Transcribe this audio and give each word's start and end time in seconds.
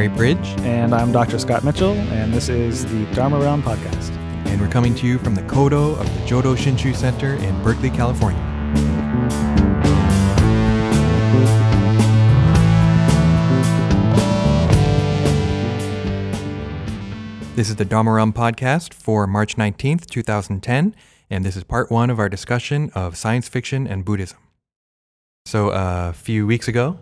Harry 0.00 0.16
Bridge, 0.16 0.48
And 0.60 0.94
I'm 0.94 1.12
Dr. 1.12 1.38
Scott 1.38 1.62
Mitchell, 1.62 1.92
and 1.92 2.32
this 2.32 2.48
is 2.48 2.86
the 2.86 3.04
Dharma 3.14 3.38
Realm 3.38 3.62
Podcast. 3.62 4.08
and 4.46 4.58
we're 4.58 4.66
coming 4.66 4.94
to 4.94 5.06
you 5.06 5.18
from 5.18 5.34
the 5.34 5.42
Kodo 5.42 5.92
of 6.00 6.06
the 6.06 6.20
Jodo 6.20 6.56
Shinshu 6.56 6.96
Center 6.96 7.34
in 7.34 7.62
Berkeley, 7.62 7.90
California. 7.90 8.40
This 17.54 17.68
is 17.68 17.76
the 17.76 17.84
Dharma 17.84 18.12
Realm 18.12 18.32
podcast 18.32 18.94
for 18.94 19.26
March 19.26 19.56
19th, 19.56 20.06
2010, 20.06 20.94
and 21.28 21.44
this 21.44 21.56
is 21.56 21.64
part 21.64 21.90
one 21.90 22.08
of 22.08 22.18
our 22.18 22.30
discussion 22.30 22.90
of 22.94 23.18
science 23.18 23.50
fiction 23.50 23.86
and 23.86 24.02
Buddhism. 24.06 24.38
So, 25.44 25.68
uh, 25.68 26.06
a 26.08 26.14
few 26.14 26.46
weeks 26.46 26.68
ago, 26.68 27.00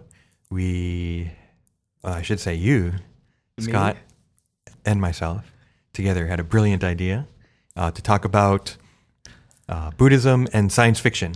we, 0.50 1.30
uh, 2.04 2.10
I 2.10 2.22
should 2.22 2.40
say 2.40 2.54
you, 2.54 2.94
Scott, 3.58 3.96
and 4.84 5.00
myself 5.00 5.52
together 5.92 6.26
had 6.26 6.40
a 6.40 6.44
brilliant 6.44 6.84
idea 6.84 7.26
uh, 7.76 7.90
to 7.90 8.02
talk 8.02 8.24
about 8.24 8.76
uh, 9.68 9.90
Buddhism 9.92 10.48
and 10.52 10.72
science 10.72 11.00
fiction. 11.00 11.34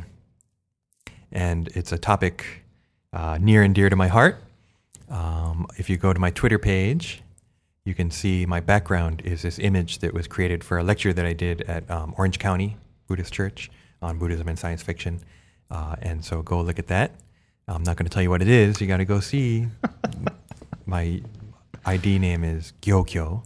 And 1.31 1.69
it's 1.69 1.93
a 1.93 1.99
topic 1.99 2.65
uh, 3.13 3.39
near 3.41 3.63
and 3.63 3.75
dear 3.75 3.89
to 3.91 3.97
my 3.97 4.09
heart. 4.09 4.43
Um, 5.09 5.67
if 5.79 5.91
you 5.91 5.97
go 5.97 6.13
to 6.13 6.19
my 6.19 6.31
Twitter 6.31 6.59
page, 6.59 7.23
you 7.85 7.95
can 7.95 8.11
see 8.11 8.47
my 8.47 8.61
background 8.61 9.23
is 9.25 9.43
this 9.43 9.59
image 9.59 9.99
that 9.99 10.15
was 10.15 10.27
created 10.27 10.63
for 10.63 10.79
a 10.79 10.83
lecture 10.83 11.13
that 11.13 11.27
I 11.27 11.33
did 11.33 11.63
at 11.63 11.91
um, 11.91 12.15
Orange 12.17 12.39
County 12.39 12.77
Buddhist 13.09 13.33
Church 13.33 13.71
on 14.01 14.19
Buddhism 14.19 14.49
and 14.49 14.59
science 14.59 14.83
fiction. 14.83 15.21
Uh, 15.71 15.97
and 16.01 16.25
so 16.25 16.43
go 16.43 16.61
look 16.61 16.79
at 16.79 16.87
that. 16.89 17.13
I'm 17.69 17.83
not 17.83 17.97
going 17.97 18.07
to 18.07 18.11
tell 18.11 18.23
you 18.23 18.31
what 18.31 18.43
it 18.43 18.49
is. 18.49 18.81
You 18.81 18.87
got 18.87 18.99
to 18.99 19.05
go 19.05 19.21
see. 19.21 19.69
my 20.87 21.23
ID 21.85 22.19
name 22.19 22.45
is 22.45 22.73
Gyokyo, 22.83 23.45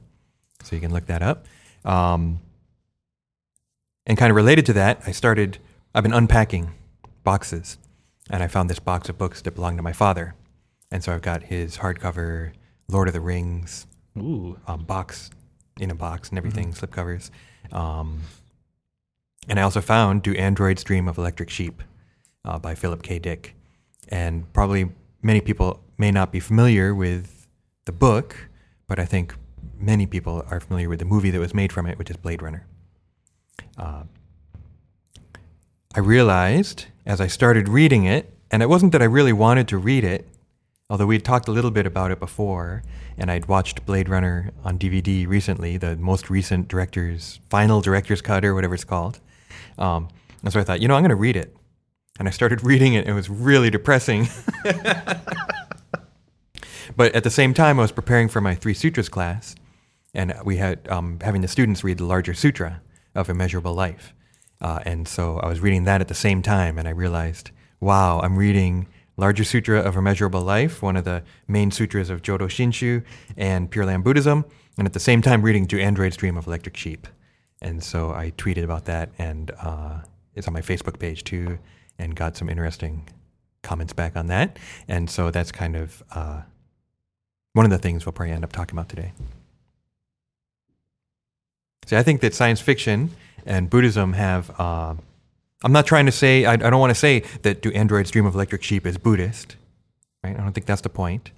so 0.62 0.76
you 0.76 0.80
can 0.80 0.92
look 0.92 1.06
that 1.06 1.22
up. 1.22 1.46
Um, 1.84 2.40
and 4.06 4.16
kind 4.18 4.30
of 4.30 4.36
related 4.36 4.66
to 4.66 4.72
that, 4.74 5.02
I 5.06 5.12
started, 5.12 5.58
I've 5.94 6.02
been 6.02 6.12
unpacking 6.12 6.72
boxes, 7.24 7.78
and 8.30 8.42
I 8.42 8.48
found 8.48 8.70
this 8.70 8.78
box 8.78 9.08
of 9.08 9.18
books 9.18 9.42
that 9.42 9.54
belonged 9.54 9.78
to 9.78 9.82
my 9.82 9.92
father. 9.92 10.34
And 10.90 11.02
so 11.02 11.12
I've 11.12 11.22
got 11.22 11.44
his 11.44 11.78
hardcover 11.78 12.52
Lord 12.88 13.08
of 13.08 13.14
the 13.14 13.20
Rings 13.20 13.86
Ooh. 14.16 14.58
um, 14.66 14.84
box 14.84 15.30
in 15.80 15.90
a 15.90 15.94
box 15.94 16.28
and 16.28 16.38
everything, 16.38 16.72
slipcovers. 16.72 17.30
Um, 17.72 18.20
and 19.48 19.58
I 19.58 19.62
also 19.62 19.80
found 19.80 20.22
Do 20.22 20.34
Androids 20.34 20.84
Dream 20.84 21.08
of 21.08 21.18
Electric 21.18 21.50
Sheep 21.50 21.82
uh, 22.44 22.58
by 22.58 22.74
Philip 22.74 23.02
K. 23.02 23.18
Dick. 23.18 23.54
And 24.08 24.50
probably 24.52 24.90
many 25.22 25.40
people 25.40 25.82
may 25.98 26.10
not 26.10 26.32
be 26.32 26.40
familiar 26.40 26.94
with 26.94 27.46
the 27.84 27.92
book, 27.92 28.48
but 28.86 28.98
I 28.98 29.04
think 29.04 29.34
many 29.78 30.06
people 30.06 30.44
are 30.50 30.60
familiar 30.60 30.88
with 30.88 30.98
the 30.98 31.04
movie 31.04 31.30
that 31.30 31.40
was 31.40 31.54
made 31.54 31.72
from 31.72 31.86
it, 31.86 31.98
which 31.98 32.10
is 32.10 32.16
Blade 32.16 32.42
Runner. 32.42 32.66
Uh, 33.76 34.04
I 35.94 36.00
realized 36.00 36.86
as 37.04 37.20
I 37.20 37.26
started 37.26 37.68
reading 37.68 38.04
it, 38.04 38.32
and 38.50 38.62
it 38.62 38.68
wasn't 38.68 38.92
that 38.92 39.02
I 39.02 39.06
really 39.06 39.32
wanted 39.32 39.68
to 39.68 39.78
read 39.78 40.04
it, 40.04 40.28
although 40.90 41.06
we'd 41.06 41.24
talked 41.24 41.48
a 41.48 41.52
little 41.52 41.70
bit 41.70 41.86
about 41.86 42.10
it 42.10 42.20
before, 42.20 42.82
and 43.18 43.30
I'd 43.30 43.46
watched 43.46 43.84
Blade 43.86 44.08
Runner 44.08 44.50
on 44.64 44.78
DVD 44.78 45.26
recently, 45.26 45.76
the 45.76 45.96
most 45.96 46.28
recent 46.30 46.68
director's 46.68 47.40
final 47.48 47.80
director's 47.80 48.20
cut 48.20 48.44
or 48.44 48.54
whatever 48.54 48.74
it's 48.74 48.84
called. 48.84 49.20
Um, 49.78 50.08
and 50.42 50.52
so 50.52 50.60
I 50.60 50.64
thought, 50.64 50.80
you 50.80 50.88
know, 50.88 50.94
I'm 50.94 51.02
going 51.02 51.10
to 51.10 51.16
read 51.16 51.36
it. 51.36 51.56
And 52.18 52.28
I 52.28 52.30
started 52.30 52.62
reading 52.64 52.94
it. 52.94 53.00
And 53.00 53.08
it 53.08 53.14
was 53.14 53.28
really 53.28 53.70
depressing. 53.70 54.28
but 56.96 57.14
at 57.14 57.24
the 57.24 57.30
same 57.30 57.54
time, 57.54 57.78
I 57.78 57.82
was 57.82 57.92
preparing 57.92 58.28
for 58.28 58.40
my 58.40 58.54
Three 58.54 58.74
Sutras 58.74 59.08
class, 59.08 59.54
and 60.14 60.34
we 60.44 60.56
had 60.56 60.88
um, 60.88 61.18
having 61.20 61.42
the 61.42 61.48
students 61.48 61.84
read 61.84 61.98
the 61.98 62.04
larger 62.04 62.34
sutra 62.34 62.80
of 63.14 63.28
Immeasurable 63.28 63.74
Life. 63.74 64.14
Uh, 64.60 64.80
and 64.86 65.06
so 65.06 65.38
I 65.38 65.48
was 65.48 65.60
reading 65.60 65.84
that 65.84 66.00
at 66.00 66.08
the 66.08 66.14
same 66.14 66.42
time, 66.42 66.78
and 66.78 66.88
I 66.88 66.92
realized, 66.92 67.50
wow, 67.80 68.20
I'm 68.20 68.36
reading 68.36 68.86
Larger 69.18 69.44
Sutra 69.44 69.80
of 69.80 69.96
Immeasurable 69.96 70.42
Life, 70.42 70.82
one 70.82 70.96
of 70.96 71.04
the 71.04 71.22
main 71.48 71.70
sutras 71.70 72.10
of 72.10 72.22
Jodo 72.22 72.48
Shinshu 72.48 73.02
and 73.36 73.70
Pure 73.70 73.86
Land 73.86 74.04
Buddhism, 74.04 74.44
and 74.78 74.86
at 74.86 74.92
the 74.92 75.00
same 75.00 75.22
time 75.22 75.42
reading 75.42 75.66
Do 75.66 75.78
Androids 75.78 76.16
Dream 76.16 76.36
of 76.36 76.46
Electric 76.46 76.76
Sheep. 76.76 77.06
And 77.62 77.82
so 77.82 78.12
I 78.12 78.32
tweeted 78.36 78.64
about 78.64 78.84
that, 78.86 79.10
and 79.18 79.50
uh, 79.60 80.00
it's 80.34 80.46
on 80.46 80.54
my 80.54 80.60
Facebook 80.60 80.98
page 80.98 81.24
too, 81.24 81.58
and 81.98 82.14
got 82.14 82.36
some 82.36 82.48
interesting 82.48 83.08
comments 83.62 83.92
back 83.92 84.16
on 84.16 84.26
that. 84.26 84.58
And 84.86 85.08
so 85.08 85.30
that's 85.30 85.50
kind 85.50 85.76
of 85.76 86.02
uh, 86.12 86.42
one 87.56 87.64
of 87.64 87.70
the 87.70 87.78
things 87.78 88.04
we'll 88.04 88.12
probably 88.12 88.34
end 88.34 88.44
up 88.44 88.52
talking 88.52 88.76
about 88.76 88.90
today. 88.90 89.12
See, 91.86 91.96
I 91.96 92.02
think 92.02 92.20
that 92.20 92.34
science 92.34 92.60
fiction 92.60 93.10
and 93.46 93.70
Buddhism 93.70 94.12
have. 94.12 94.50
Uh, 94.60 94.94
I'm 95.64 95.72
not 95.72 95.86
trying 95.86 96.04
to 96.04 96.12
say. 96.12 96.44
I, 96.44 96.52
I 96.52 96.56
don't 96.56 96.80
want 96.80 96.90
to 96.90 97.00
say 97.00 97.20
that 97.42 97.62
"Do 97.62 97.72
Androids 97.72 98.10
Dream 98.10 98.26
of 98.26 98.34
Electric 98.34 98.62
Sheep" 98.62 98.84
is 98.86 98.98
Buddhist, 98.98 99.56
right? 100.22 100.38
I 100.38 100.42
don't 100.42 100.52
think 100.52 100.66
that's 100.66 100.82
the 100.82 100.90
point. 100.90 101.30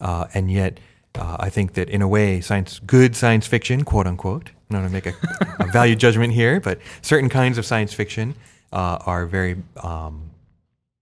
Uh, 0.00 0.26
and 0.32 0.48
yet, 0.48 0.78
uh, 1.16 1.38
I 1.40 1.50
think 1.50 1.72
that 1.74 1.88
in 1.88 2.02
a 2.02 2.08
way, 2.08 2.40
science, 2.40 2.78
good 2.78 3.16
science 3.16 3.48
fiction, 3.48 3.82
quote 3.82 4.06
unquote. 4.06 4.50
I'm 4.70 4.80
not 4.80 4.88
going 4.88 4.90
to 4.90 4.92
make 4.92 5.06
a, 5.06 5.64
a 5.64 5.72
value 5.72 5.96
judgment 5.96 6.34
here, 6.34 6.60
but 6.60 6.78
certain 7.02 7.28
kinds 7.28 7.58
of 7.58 7.66
science 7.66 7.92
fiction 7.92 8.36
uh, 8.72 8.98
are 9.06 9.26
very 9.26 9.56
um, 9.82 10.30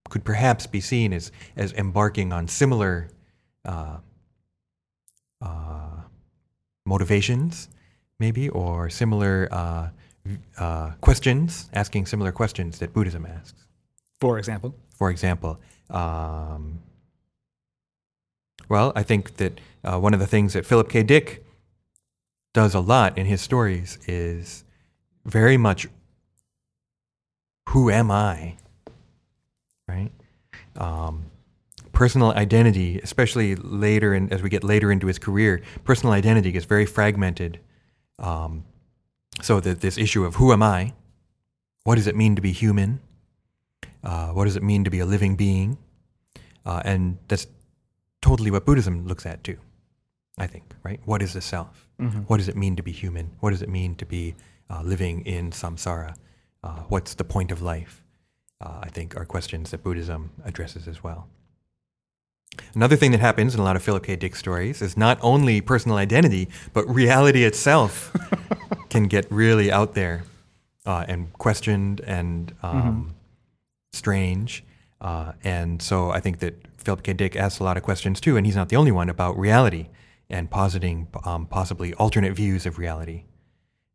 could 0.09 0.23
perhaps 0.23 0.65
be 0.65 0.81
seen 0.81 1.13
as 1.13 1.31
as 1.55 1.73
embarking 1.73 2.33
on 2.33 2.47
similar 2.47 3.09
uh, 5.43 6.01
motivations, 6.85 7.69
maybe, 8.19 8.49
or 8.49 8.89
similar 8.89 9.47
uh, 9.51 9.89
uh, 10.57 10.91
questions, 11.01 11.69
asking 11.73 12.05
similar 12.05 12.31
questions 12.31 12.79
that 12.79 12.93
Buddhism 12.93 13.25
asks. 13.25 13.65
For 14.19 14.37
example. 14.37 14.73
For 14.97 15.09
example, 15.09 15.59
um, 15.89 16.79
well, 18.69 18.93
I 18.95 19.03
think 19.03 19.37
that 19.37 19.59
uh, 19.83 19.99
one 19.99 20.13
of 20.13 20.19
the 20.19 20.27
things 20.27 20.53
that 20.53 20.65
Philip 20.65 20.89
K. 20.89 21.03
Dick 21.03 21.45
does 22.53 22.73
a 22.73 22.79
lot 22.79 23.17
in 23.17 23.25
his 23.25 23.41
stories 23.41 23.97
is 24.07 24.63
very 25.25 25.57
much 25.57 25.87
who 27.69 27.89
am 27.89 28.11
I? 28.11 28.55
Right? 29.87 30.11
Um, 30.77 31.25
personal 31.93 32.31
identity, 32.33 32.99
especially 32.99 33.55
later 33.55 34.13
in, 34.13 34.31
as 34.33 34.41
we 34.41 34.49
get 34.49 34.63
later 34.63 34.91
into 34.91 35.07
his 35.07 35.17
career, 35.19 35.61
personal 35.85 36.13
identity 36.13 36.51
gets 36.51 36.65
very 36.65 36.85
fragmented. 36.85 37.59
Um, 38.19 38.65
so 39.41 39.59
that 39.59 39.81
this 39.81 39.97
issue 39.97 40.25
of 40.25 40.35
who 40.35 40.51
am 40.51 40.61
I? 40.61 40.93
What 41.85 41.95
does 41.95 42.07
it 42.07 42.15
mean 42.15 42.35
to 42.35 42.41
be 42.41 42.51
human? 42.51 42.99
Uh, 44.03 44.29
what 44.29 44.45
does 44.45 44.55
it 44.55 44.63
mean 44.63 44.83
to 44.83 44.89
be 44.89 44.99
a 44.99 45.05
living 45.05 45.35
being? 45.35 45.77
Uh, 46.65 46.81
and 46.83 47.17
that's 47.27 47.47
totally 48.21 48.51
what 48.51 48.65
Buddhism 48.65 49.07
looks 49.07 49.25
at 49.25 49.43
too, 49.43 49.57
I 50.37 50.47
think, 50.47 50.65
right? 50.83 50.99
What 51.05 51.21
is 51.21 51.33
the 51.33 51.41
self? 51.41 51.87
What 52.27 52.37
does 52.37 52.47
it 52.47 52.55
mean 52.55 52.75
to 52.75 52.83
be 52.83 52.91
human? 52.91 53.31
What 53.39 53.51
does 53.51 53.61
it 53.61 53.69
mean 53.69 53.95
to 53.95 54.05
be 54.05 54.35
uh, 54.69 54.81
living 54.81 55.25
in 55.25 55.51
samsara? 55.51 56.15
Uh, 56.63 56.79
what's 56.89 57.13
the 57.15 57.23
point 57.23 57.51
of 57.51 57.61
life? 57.61 58.03
Uh, 58.61 58.79
I 58.81 58.89
think 58.89 59.17
are 59.17 59.25
questions 59.25 59.71
that 59.71 59.83
Buddhism 59.83 60.31
addresses 60.45 60.87
as 60.87 61.03
well. 61.03 61.27
Another 62.75 62.95
thing 62.95 63.11
that 63.11 63.19
happens 63.19 63.53
in 63.53 63.59
a 63.59 63.63
lot 63.63 63.75
of 63.75 63.83
Philip 63.83 64.03
K. 64.03 64.15
Dick 64.15 64.35
stories 64.35 64.81
is 64.81 64.97
not 64.97 65.17
only 65.21 65.61
personal 65.61 65.97
identity, 65.97 66.49
but 66.73 66.87
reality 66.89 67.43
itself 67.43 68.11
can 68.89 69.03
get 69.05 69.25
really 69.31 69.71
out 69.71 69.93
there 69.93 70.23
uh, 70.85 71.05
and 71.07 71.31
questioned 71.33 72.01
and 72.01 72.53
um, 72.63 73.15
strange. 73.91 74.63
Uh, 75.01 75.33
and 75.43 75.81
so 75.81 76.11
I 76.11 76.19
think 76.19 76.39
that 76.39 76.55
Philip 76.77 77.03
K. 77.03 77.13
Dick 77.13 77.35
asks 77.35 77.59
a 77.59 77.63
lot 77.63 77.77
of 77.77 77.83
questions 77.83 78.19
too, 78.21 78.37
and 78.37 78.45
he's 78.45 78.55
not 78.55 78.69
the 78.69 78.75
only 78.75 78.91
one 78.91 79.09
about 79.09 79.37
reality 79.37 79.87
and 80.29 80.49
positing 80.49 81.07
um, 81.25 81.45
possibly 81.45 81.93
alternate 81.95 82.33
views 82.33 82.65
of 82.65 82.77
reality. 82.77 83.23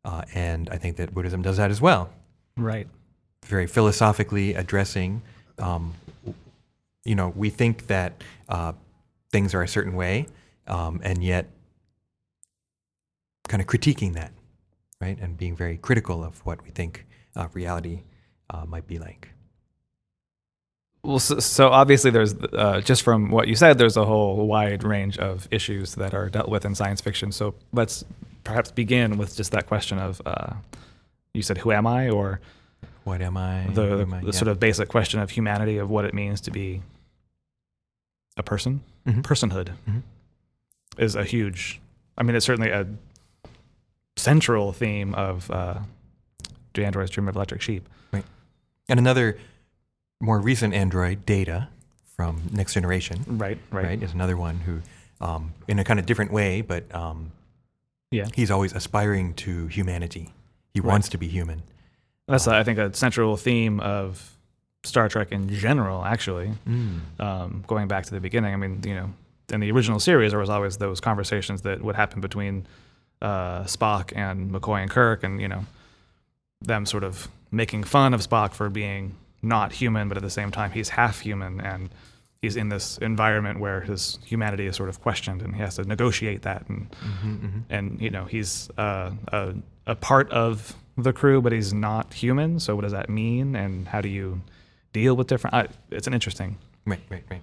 Uh, 0.04 0.22
and 0.34 0.68
I 0.70 0.76
think 0.78 0.96
that 0.96 1.12
Buddhism 1.12 1.42
does 1.42 1.56
that 1.56 1.70
as 1.70 1.80
well 1.80 2.10
Right. 2.56 2.86
very 3.44 3.66
philosophically 3.66 4.54
addressing. 4.54 5.22
Um, 5.58 5.94
you 7.04 7.14
know, 7.14 7.32
we 7.34 7.50
think 7.50 7.86
that 7.86 8.22
uh, 8.48 8.72
things 9.30 9.54
are 9.54 9.62
a 9.62 9.68
certain 9.68 9.94
way, 9.94 10.26
um, 10.66 11.00
and 11.02 11.22
yet 11.22 11.48
kind 13.48 13.60
of 13.60 13.66
critiquing 13.66 14.14
that, 14.14 14.32
right, 15.00 15.18
and 15.18 15.36
being 15.36 15.56
very 15.56 15.76
critical 15.76 16.22
of 16.22 16.44
what 16.44 16.62
we 16.62 16.70
think 16.70 17.06
uh, 17.34 17.48
reality 17.52 18.02
uh, 18.50 18.64
might 18.66 18.86
be 18.86 18.98
like. 18.98 19.30
Well, 21.02 21.20
so, 21.20 21.38
so 21.38 21.68
obviously, 21.68 22.10
there's 22.10 22.34
uh, 22.34 22.80
just 22.80 23.02
from 23.02 23.30
what 23.30 23.48
you 23.48 23.54
said, 23.54 23.78
there's 23.78 23.96
a 23.96 24.04
whole 24.04 24.46
wide 24.46 24.82
range 24.82 25.16
of 25.18 25.48
issues 25.50 25.94
that 25.94 26.12
are 26.12 26.28
dealt 26.28 26.48
with 26.48 26.64
in 26.64 26.74
science 26.74 27.00
fiction. 27.00 27.32
So 27.32 27.54
let's 27.72 28.04
perhaps 28.44 28.70
begin 28.70 29.16
with 29.16 29.36
just 29.36 29.52
that 29.52 29.66
question 29.66 29.98
of 29.98 30.20
uh, 30.26 30.54
you 31.34 31.42
said, 31.42 31.58
"Who 31.58 31.72
am 31.72 31.86
I?" 31.86 32.10
or 32.10 32.40
What 33.08 33.22
am 33.22 33.38
I? 33.38 33.66
the, 33.72 34.00
am 34.02 34.12
I? 34.12 34.20
Yeah. 34.20 34.30
sort 34.32 34.48
of 34.48 34.60
basic 34.60 34.88
question 34.90 35.18
of 35.18 35.30
humanity, 35.30 35.78
of 35.78 35.88
what 35.88 36.04
it 36.04 36.12
means 36.12 36.42
to 36.42 36.50
be 36.50 36.82
a 38.36 38.42
person, 38.42 38.82
Mhm. 39.06 39.22
personhood. 39.22 39.70
Mhm. 39.88 40.02
is 40.98 41.14
a 41.14 41.24
huge. 41.24 41.80
I 42.18 42.22
mean, 42.24 42.34
it's 42.36 42.44
certainly 42.44 42.70
a 42.70 42.84
central 44.16 44.72
theme 44.72 45.14
of 45.14 45.48
uh, 45.50 45.78
Do 46.74 46.82
Androids 46.84 47.10
Dream 47.12 47.28
of 47.28 47.36
Electric 47.36 47.62
Sheep? 47.62 47.88
Right. 48.12 48.24
And 48.88 48.98
another 48.98 49.38
more 50.20 50.40
recent 50.40 50.74
android, 50.74 51.24
Data, 51.24 51.68
from 52.16 52.42
Next 52.52 52.74
Generation, 52.74 53.24
Right, 53.28 53.58
right, 53.70 53.84
right, 53.84 54.02
is 54.02 54.12
another 54.12 54.36
one 54.36 54.58
who, 54.58 54.82
um, 55.20 55.52
in 55.68 55.78
a 55.78 55.84
kind 55.84 55.98
of 56.00 56.04
different 56.06 56.32
way, 56.32 56.60
but 56.62 56.92
um, 56.94 57.30
Yeah, 58.10 58.26
he's 58.34 58.50
always 58.50 58.72
aspiring 58.72 59.34
to 59.34 59.66
humanity. 59.68 60.32
He 60.74 60.80
Right. 60.80 60.88
wants 60.92 61.08
to 61.10 61.18
be 61.18 61.28
human. 61.28 61.62
That's 62.28 62.46
I 62.46 62.62
think 62.62 62.78
a 62.78 62.94
central 62.94 63.36
theme 63.36 63.80
of 63.80 64.34
Star 64.84 65.08
Trek 65.08 65.32
in 65.32 65.48
general. 65.48 66.04
Actually, 66.04 66.52
Mm. 66.68 67.00
um, 67.20 67.64
going 67.66 67.88
back 67.88 68.04
to 68.04 68.10
the 68.14 68.20
beginning. 68.20 68.52
I 68.54 68.56
mean, 68.56 68.80
you 68.84 68.94
know, 68.94 69.10
in 69.52 69.60
the 69.60 69.70
original 69.72 69.98
series, 70.00 70.30
there 70.32 70.38
was 70.40 70.50
always 70.50 70.76
those 70.76 71.00
conversations 71.00 71.62
that 71.62 71.82
would 71.82 71.96
happen 71.96 72.20
between 72.20 72.66
uh, 73.20 73.64
Spock 73.64 74.12
and 74.14 74.50
McCoy 74.52 74.82
and 74.82 74.90
Kirk, 74.90 75.24
and 75.24 75.40
you 75.40 75.48
know, 75.48 75.64
them 76.60 76.86
sort 76.86 77.04
of 77.04 77.28
making 77.50 77.84
fun 77.84 78.14
of 78.14 78.20
Spock 78.20 78.52
for 78.52 78.68
being 78.68 79.14
not 79.42 79.72
human, 79.72 80.08
but 80.08 80.16
at 80.16 80.22
the 80.22 80.30
same 80.30 80.50
time, 80.50 80.70
he's 80.72 80.90
half 80.90 81.20
human, 81.20 81.60
and 81.60 81.88
he's 82.42 82.56
in 82.56 82.68
this 82.68 82.98
environment 82.98 83.58
where 83.58 83.80
his 83.80 84.18
humanity 84.24 84.66
is 84.66 84.76
sort 84.76 84.88
of 84.88 85.00
questioned, 85.00 85.42
and 85.42 85.54
he 85.56 85.60
has 85.62 85.76
to 85.76 85.84
negotiate 85.84 86.42
that, 86.42 86.68
and 86.68 86.86
hmm 87.00 87.34
hmm 87.36 87.58
and 87.70 88.00
you 88.00 88.10
know, 88.10 88.24
he's 88.26 88.70
uh, 88.78 89.10
a 89.32 89.54
a 89.86 89.94
part 89.96 90.30
of 90.30 90.74
the 91.04 91.12
crew, 91.12 91.40
but 91.40 91.52
he's 91.52 91.72
not 91.72 92.12
human. 92.14 92.58
So, 92.60 92.74
what 92.76 92.82
does 92.82 92.92
that 92.92 93.08
mean, 93.08 93.54
and 93.56 93.86
how 93.88 94.00
do 94.00 94.08
you 94.08 94.40
deal 94.92 95.14
with 95.16 95.26
different? 95.28 95.54
I, 95.54 95.68
it's 95.90 96.06
an 96.06 96.14
interesting. 96.14 96.58
Right, 96.86 97.00
right, 97.10 97.24
right. 97.30 97.42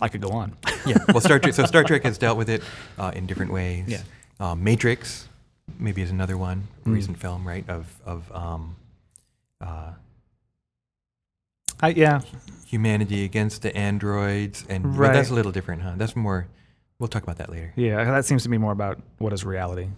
I 0.00 0.08
could 0.08 0.20
go 0.20 0.30
on. 0.30 0.56
yeah. 0.86 0.98
Well, 1.08 1.20
Star 1.20 1.38
Trek. 1.38 1.54
So 1.54 1.64
Star 1.66 1.84
Trek 1.84 2.02
has 2.04 2.18
dealt 2.18 2.36
with 2.38 2.48
it 2.48 2.62
uh, 2.98 3.12
in 3.14 3.26
different 3.26 3.52
ways. 3.52 3.84
Yeah. 3.88 4.02
Um, 4.40 4.64
Matrix, 4.64 5.28
maybe 5.78 6.02
is 6.02 6.10
another 6.10 6.36
one, 6.36 6.66
Mm. 6.84 6.94
recent 6.94 7.18
film, 7.18 7.46
right? 7.46 7.68
Of 7.68 7.86
of 8.04 8.30
um, 8.34 8.76
uh, 9.60 9.92
I, 11.80 11.88
yeah, 11.90 12.20
humanity 12.66 13.24
against 13.24 13.62
the 13.62 13.76
androids, 13.76 14.64
and 14.68 14.96
Right. 14.96 15.12
that's 15.12 15.30
a 15.30 15.34
little 15.34 15.52
different, 15.52 15.82
huh? 15.82 15.94
That's 15.96 16.14
more. 16.16 16.46
We'll 16.98 17.08
talk 17.08 17.24
about 17.24 17.38
that 17.38 17.50
later. 17.50 17.72
yeah. 17.74 18.04
That 18.04 18.24
seems 18.24 18.44
to 18.44 18.48
be 18.48 18.58
more 18.58 18.70
about 18.72 19.00
what 19.18 19.32
is 19.32 19.44
reality. 19.44 19.88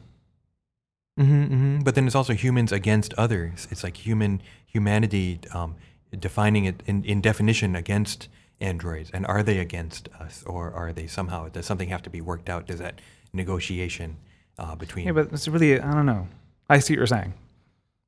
Hmm 1.19 1.45
hmm 1.45 1.79
But 1.81 1.95
then 1.95 2.07
it's 2.07 2.15
also 2.15 2.33
humans 2.35 2.73
against 2.73 3.15
others. 3.15 3.69
It's 3.71 3.85
like 3.85 3.97
human 3.97 4.41
humanity 4.67 5.41
um, 5.53 5.77
defining 6.19 6.65
it 6.65 6.83
in, 6.87 7.05
in 7.05 7.21
definition 7.21 7.77
against 7.77 8.29
androids, 8.61 9.11
and 9.13 9.27
are 9.27 9.43
they 9.43 9.59
against 9.59 10.09
us, 10.21 10.43
or 10.47 10.73
are 10.73 10.93
they 10.93 11.07
somehow? 11.07 11.49
Does 11.49 11.67
something 11.67 11.89
have 11.89 12.03
to 12.03 12.11
be 12.11 12.21
worked 12.21 12.49
out? 12.49 12.67
Does 12.67 12.79
that 12.81 13.01
negotiation 13.33 14.17
uh, 14.59 14.75
between? 14.75 15.07
Yeah, 15.07 15.13
but 15.13 15.33
it's 15.33 15.49
really 15.49 15.81
I 15.81 15.93
don't 15.93 16.07
know. 16.07 16.27
I 16.69 16.79
see 16.79 16.95
what 16.95 16.99
you're 16.99 17.07
saying, 17.07 17.35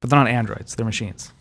but 0.01 0.11
they're 0.11 0.19
not 0.19 0.29
androids; 0.29 0.75
they're 0.75 0.87
machines. 0.87 1.33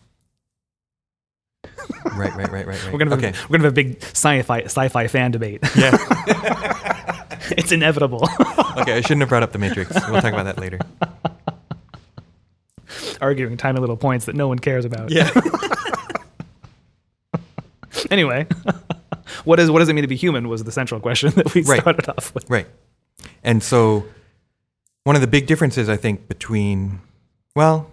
right, 2.16 2.36
right, 2.36 2.52
right, 2.52 2.52
right, 2.52 2.68
right. 2.68 2.84
We're 2.92 3.00
gonna 3.00 3.12
have, 3.12 3.20
okay. 3.24 3.30
a, 3.30 3.42
we're 3.50 3.58
gonna 3.58 3.64
have 3.64 3.74
a 3.74 3.76
big 3.76 4.02
sci-fi 4.04 4.62
sci-fi 4.64 5.08
fan 5.08 5.32
debate. 5.32 5.62
Yeah. 5.76 5.98
it's 7.58 7.72
inevitable. 7.72 8.28
okay. 8.78 8.94
I 8.98 9.02
shouldn't 9.02 9.22
have 9.22 9.30
brought 9.30 9.44
up 9.44 9.52
the 9.52 9.60
Matrix. 9.60 9.92
We'll 10.10 10.22
talk 10.22 10.34
about 10.34 10.46
that 10.46 10.60
later. 10.60 10.80
Arguing 13.22 13.58
tiny 13.58 13.80
little 13.80 13.98
points 13.98 14.26
that 14.26 14.36
no 14.36 14.48
one 14.48 14.60
cares 14.60 14.86
about. 14.86 15.12
Yeah. 15.12 15.30
Anyway, 18.12 18.46
what 19.46 19.60
is 19.60 19.72
what 19.72 19.80
does 19.80 19.90
it 19.90 19.94
mean 19.94 20.04
to 20.04 20.08
be 20.08 20.16
human? 20.18 20.48
Was 20.50 20.64
the 20.64 20.72
central 20.72 21.00
question 21.00 21.32
that 21.32 21.54
we 21.56 21.62
Right. 21.64 21.80
started 21.82 22.08
off 22.10 22.34
with. 22.36 22.48
Right. 22.50 22.68
And 23.44 23.64
so, 23.64 24.06
one 25.06 25.16
of 25.16 25.22
the 25.22 25.28
big 25.28 25.48
differences 25.48 25.88
I 25.90 25.96
think 25.98 26.28
between, 26.28 27.00
well, 27.56 27.90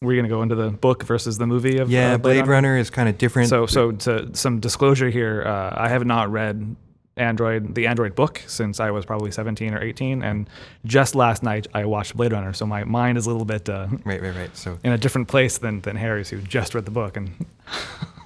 We're 0.00 0.16
gonna 0.16 0.28
go 0.28 0.42
into 0.42 0.54
the 0.54 0.70
book 0.70 1.04
versus 1.04 1.38
the 1.38 1.46
movie 1.46 1.76
of 1.78 1.90
yeah, 1.90 2.14
uh, 2.14 2.18
Blade 2.18 2.46
Runner 2.46 2.76
is 2.76 2.88
kind 2.90 3.08
of 3.08 3.18
different. 3.18 3.50
So, 3.50 3.66
so 3.66 3.92
to 3.92 4.34
some 4.34 4.58
disclosure 4.58 5.10
here, 5.10 5.44
uh, 5.46 5.74
I 5.76 5.88
have 5.90 6.04
not 6.06 6.32
read 6.32 6.74
Android, 7.20 7.74
the 7.74 7.86
Android 7.86 8.14
book, 8.14 8.42
since 8.46 8.80
I 8.80 8.90
was 8.90 9.04
probably 9.04 9.30
17 9.30 9.74
or 9.74 9.82
18, 9.82 10.22
and 10.22 10.48
just 10.84 11.14
last 11.14 11.42
night 11.42 11.66
I 11.74 11.84
watched 11.84 12.16
Blade 12.16 12.32
Runner, 12.32 12.52
so 12.52 12.66
my 12.66 12.84
mind 12.84 13.18
is 13.18 13.26
a 13.26 13.30
little 13.30 13.44
bit 13.44 13.68
uh, 13.68 13.88
right, 14.04 14.20
right, 14.20 14.34
right. 14.34 14.56
So, 14.56 14.78
in 14.82 14.92
a 14.92 14.98
different 14.98 15.28
place 15.28 15.58
than 15.58 15.80
than 15.82 15.96
Harry's, 15.96 16.30
who 16.30 16.40
just 16.40 16.74
read 16.74 16.84
the 16.86 16.90
book 16.90 17.16
and 17.16 17.46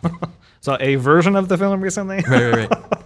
saw 0.61 0.76
a 0.81 0.94
version 0.96 1.37
of 1.37 1.49
the 1.49 1.58
film 1.58 1.81
recently. 1.82 2.23
right, 2.29 2.52
right, 2.52 2.70
right. 2.70 2.82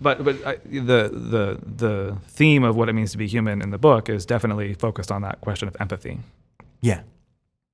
But 0.00 0.22
but 0.22 0.46
I, 0.46 0.56
the 0.66 1.08
the 1.10 1.58
the 1.64 2.16
theme 2.28 2.62
of 2.62 2.76
what 2.76 2.90
it 2.90 2.92
means 2.92 3.12
to 3.12 3.18
be 3.18 3.26
human 3.26 3.62
in 3.62 3.70
the 3.70 3.78
book 3.78 4.10
is 4.10 4.26
definitely 4.26 4.74
focused 4.74 5.10
on 5.10 5.22
that 5.22 5.40
question 5.40 5.66
of 5.66 5.76
empathy. 5.80 6.18
Yeah. 6.82 7.02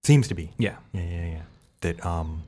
Seems 0.05 0.29
to 0.29 0.35
be. 0.35 0.52
Yeah. 0.56 0.76
Yeah, 0.93 1.02
yeah, 1.02 1.26
yeah. 1.26 1.43
That 1.81 2.06
um, 2.06 2.44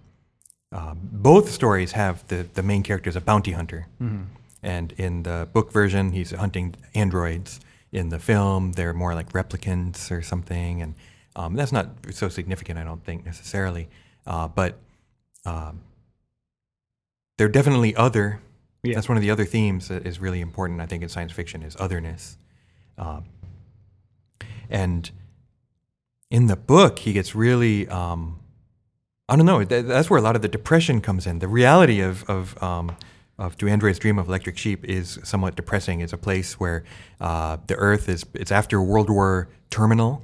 uh, 0.73 0.95
both 0.97 1.51
stories 1.51 1.93
have 1.93 2.27
the, 2.29 2.47
the 2.55 2.63
main 2.63 2.83
character 2.83 3.11
is 3.11 3.17
a 3.17 3.21
bounty 3.21 3.53
hunter. 3.53 3.87
Mm-hmm. 4.01 4.25
And 4.63 4.93
in 4.93 5.25
the 5.25 5.49
book 5.53 5.73
version, 5.73 6.13
he's 6.13 6.31
hunting 6.31 6.75
androids. 6.95 7.61
In 7.91 8.09
the 8.09 8.19
film, 8.19 8.73
they're 8.73 8.95
more 8.95 9.15
like 9.15 9.33
replicants 9.33 10.11
or 10.11 10.23
something. 10.23 10.81
And 10.81 10.95
um, 11.37 11.55
that's 11.55 11.73
not 11.73 11.89
so 12.11 12.29
significant, 12.29 12.79
I 12.79 12.85
don't 12.85 13.05
think, 13.05 13.27
necessarily. 13.27 13.89
Uh, 14.27 14.49
but 14.49 14.79
um, 15.45 15.81
they're 17.37 17.49
definitely 17.49 17.95
other. 17.97 18.41
Yeah. 18.83 18.95
That's 18.95 19.09
one 19.09 19.19
of 19.19 19.23
the 19.23 19.31
other 19.31 19.45
themes 19.45 19.89
that 19.89 20.07
is 20.07 20.21
really 20.21 20.41
important, 20.41 20.81
I 20.81 20.87
think, 20.87 21.03
in 21.03 21.09
science 21.09 21.33
fiction 21.33 21.63
is 21.63 21.77
otherness. 21.79 22.39
Um, 22.97 23.25
and 24.71 25.11
in 26.31 26.47
the 26.47 26.57
book, 26.57 27.01
he 27.01 27.13
gets 27.13 27.35
really, 27.35 27.89
um, 27.89 28.39
I 29.33 29.37
don't 29.37 29.47
know, 29.47 29.65
th- 29.65 29.87
that's 29.87 30.11
where 30.11 30.19
a 30.19 30.23
lot 30.23 30.37
of 30.37 30.43
the 30.43 30.49
depression 30.49 31.01
comes 31.01 31.27
in. 31.27 31.39
The 31.39 31.49
reality 31.49 32.01
of, 32.01 32.23
of, 32.29 32.63
um, 32.63 32.95
of 33.39 33.57
Do 33.57 33.67
Androids 33.67 33.99
Dream 33.99 34.19
of 34.19 34.29
Electric 34.29 34.59
Sheep 34.59 34.85
is 34.85 35.19
somewhat 35.25 35.57
depressing. 35.57 36.03
It's 36.03 36.13
a 36.13 36.19
place 36.19 36.61
where 36.61 36.85
uh, 37.19 37.57
the 37.67 37.75
Earth 37.77 38.11
is, 38.11 38.27
it's 38.35 38.53
after 38.53 38.83
World 38.83 39.09
War 39.09 39.49
Terminal, 39.71 40.23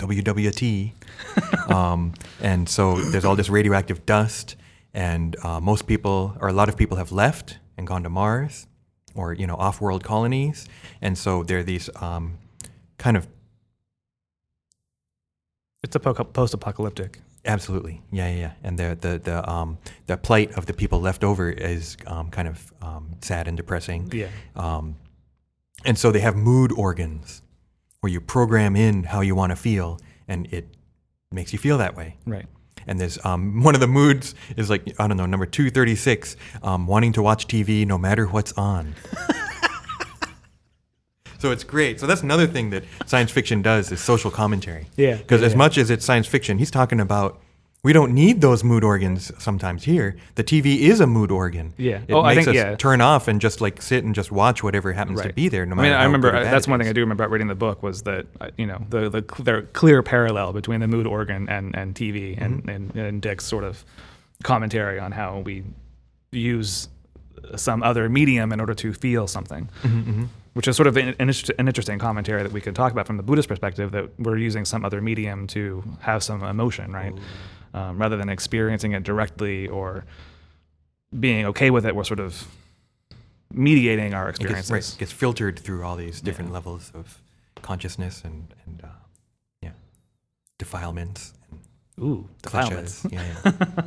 WWT. 0.00 0.92
um, 1.70 2.14
and 2.40 2.66
so 2.66 2.96
there's 2.96 3.26
all 3.26 3.36
this 3.36 3.50
radioactive 3.50 4.06
dust, 4.06 4.56
and 4.94 5.36
uh, 5.44 5.60
most 5.60 5.86
people, 5.86 6.38
or 6.40 6.48
a 6.48 6.54
lot 6.54 6.70
of 6.70 6.76
people, 6.78 6.96
have 6.96 7.12
left 7.12 7.58
and 7.76 7.86
gone 7.86 8.02
to 8.02 8.08
Mars 8.08 8.66
or, 9.14 9.34
you 9.34 9.46
know, 9.46 9.56
off 9.56 9.78
world 9.82 10.02
colonies. 10.02 10.66
And 11.02 11.18
so 11.18 11.42
there 11.42 11.58
are 11.58 11.62
these 11.62 11.90
um, 11.96 12.38
kind 12.96 13.18
of 13.18 13.28
It's 15.82 15.94
a 15.94 16.00
post-apocalyptic. 16.00 17.20
Absolutely, 17.46 18.02
yeah, 18.10 18.28
yeah, 18.28 18.36
yeah. 18.36 18.52
And 18.62 18.78
the 18.78 18.98
the 19.00 19.18
the 19.18 19.48
um 19.48 19.78
the 20.06 20.16
plight 20.16 20.52
of 20.56 20.66
the 20.66 20.74
people 20.74 21.00
left 21.00 21.22
over 21.24 21.50
is 21.50 21.96
um, 22.06 22.30
kind 22.30 22.48
of 22.48 22.72
um, 22.82 23.10
sad 23.22 23.48
and 23.48 23.56
depressing. 23.56 24.10
Yeah. 24.12 24.28
Um, 24.54 24.96
and 25.84 25.96
so 25.96 26.10
they 26.10 26.20
have 26.20 26.36
mood 26.36 26.72
organs 26.72 27.42
where 28.00 28.12
you 28.12 28.20
program 28.20 28.76
in 28.76 29.04
how 29.04 29.20
you 29.20 29.34
want 29.34 29.50
to 29.50 29.56
feel, 29.56 30.00
and 30.26 30.46
it 30.52 30.66
makes 31.30 31.52
you 31.52 31.58
feel 31.58 31.78
that 31.78 31.96
way. 31.96 32.16
Right. 32.26 32.46
And 32.88 33.00
there's 33.00 33.24
um, 33.24 33.62
one 33.62 33.74
of 33.74 33.80
the 33.80 33.88
moods 33.88 34.34
is 34.56 34.70
like 34.70 34.94
I 34.98 35.06
don't 35.06 35.16
know 35.16 35.26
number 35.26 35.46
two 35.46 35.70
thirty 35.70 35.96
six, 35.96 36.36
um, 36.62 36.86
wanting 36.86 37.12
to 37.14 37.22
watch 37.22 37.46
TV 37.46 37.86
no 37.86 37.98
matter 37.98 38.26
what's 38.26 38.52
on. 38.52 38.94
so 41.38 41.50
it's 41.52 41.64
great. 41.64 42.00
So 42.00 42.06
that's 42.06 42.22
another 42.22 42.46
thing 42.46 42.70
that 42.70 42.84
science 43.06 43.30
fiction 43.30 43.62
does 43.62 43.90
is 43.92 44.00
social 44.00 44.30
commentary. 44.30 44.86
Yeah. 44.96 45.16
Because 45.16 45.40
yeah, 45.40 45.46
as 45.46 45.52
yeah. 45.52 45.58
much 45.58 45.78
as 45.78 45.90
it's 45.90 46.04
science 46.04 46.26
fiction, 46.26 46.58
he's 46.58 46.70
talking 46.70 47.00
about 47.00 47.40
we 47.82 47.92
don't 47.92 48.12
need 48.14 48.40
those 48.40 48.64
mood 48.64 48.82
organs 48.82 49.30
sometimes 49.38 49.84
here. 49.84 50.16
The 50.34 50.42
TV 50.42 50.78
is 50.80 50.98
a 50.98 51.06
mood 51.06 51.30
organ. 51.30 51.72
Yeah. 51.76 52.00
It 52.08 52.12
Oh, 52.14 52.22
I 52.22 52.34
makes 52.34 52.46
think- 52.46 52.56
us 52.56 52.64
yeah. 52.64 52.74
turn 52.76 53.00
off 53.00 53.28
and 53.28 53.40
just 53.40 53.60
like 53.60 53.80
sit 53.80 54.02
and 54.02 54.12
just 54.12 54.32
watch 54.32 54.62
whatever 54.64 54.92
happens 54.92 55.20
to 55.22 55.32
be 55.32 55.48
there. 55.48 55.64
No 55.66 55.74
I 55.74 55.76
matter 55.76 55.88
mean, 55.90 56.00
I 56.00 56.04
remember 56.04 56.28
or 56.30 56.32
bad 56.32 56.52
that's 56.52 56.66
one 56.66 56.80
thing. 56.80 56.88
I 56.88 56.92
do 56.92 57.00
remember 57.02 57.22
about 57.22 57.30
reading 57.30 57.46
the 57.46 57.54
book 57.54 57.82
was 57.84 58.02
that 58.02 58.26
uh, 58.40 58.50
you 58.56 58.66
know 58.66 58.84
the 58.90 59.08
the 59.08 59.22
clear, 59.22 59.62
clear 59.72 60.02
parallel 60.02 60.52
between 60.52 60.80
the 60.80 60.88
mood 60.88 61.06
organ 61.06 61.48
and 61.48 61.76
and 61.76 61.94
TV 61.94 62.34
and, 62.40 62.60
Mm-hmm. 62.64 62.68
and 62.70 62.96
and 62.96 63.22
Dick's 63.22 63.44
sort 63.44 63.62
of 63.62 63.84
commentary 64.42 64.98
on 64.98 65.12
how 65.12 65.38
we 65.40 65.62
use 66.32 66.88
some 67.54 67.82
other 67.84 68.08
medium 68.08 68.52
in 68.52 68.58
order 68.58 68.74
to 68.74 68.92
feel 68.92 69.28
something, 69.28 69.68
Mm-hmm, 69.84 70.24
which 70.56 70.66
is 70.66 70.74
sort 70.74 70.86
of 70.86 70.96
an, 70.96 71.14
an, 71.18 71.28
an 71.58 71.68
interesting 71.68 71.98
commentary 71.98 72.42
that 72.42 72.50
we 72.50 72.62
could 72.62 72.74
talk 72.74 72.90
about 72.90 73.06
from 73.06 73.18
the 73.18 73.22
Buddhist 73.22 73.46
perspective 73.46 73.92
that 73.92 74.18
we're 74.18 74.38
using 74.38 74.64
some 74.64 74.86
other 74.86 75.02
medium 75.02 75.46
to 75.48 75.84
have 76.00 76.22
some 76.22 76.42
emotion, 76.42 76.90
right? 76.92 77.12
Um, 77.74 77.98
rather 77.98 78.16
than 78.16 78.30
experiencing 78.30 78.92
it 78.92 79.02
directly 79.02 79.68
or 79.68 80.06
being 81.20 81.44
okay 81.44 81.68
with 81.68 81.84
it, 81.84 81.94
we're 81.94 82.04
sort 82.04 82.20
of 82.20 82.42
mediating 83.52 84.14
our 84.14 84.30
It 84.30 84.38
gets, 84.38 84.70
right, 84.70 84.96
gets 84.98 85.12
filtered 85.12 85.58
through 85.58 85.84
all 85.84 85.94
these 85.94 86.22
different 86.22 86.48
Yeah. 86.48 86.54
levels 86.54 86.90
of 86.94 87.20
consciousness 87.60 88.22
and, 88.24 88.54
and 88.64 88.80
uh, 88.82 88.86
yeah, 89.60 89.72
defilements 90.56 91.34
and 91.50 91.60
Ooh, 92.02 92.30
defilements. 92.40 93.02
kleshas. 93.02 93.12
Yeah, 93.12 93.34
yeah. 93.44 93.82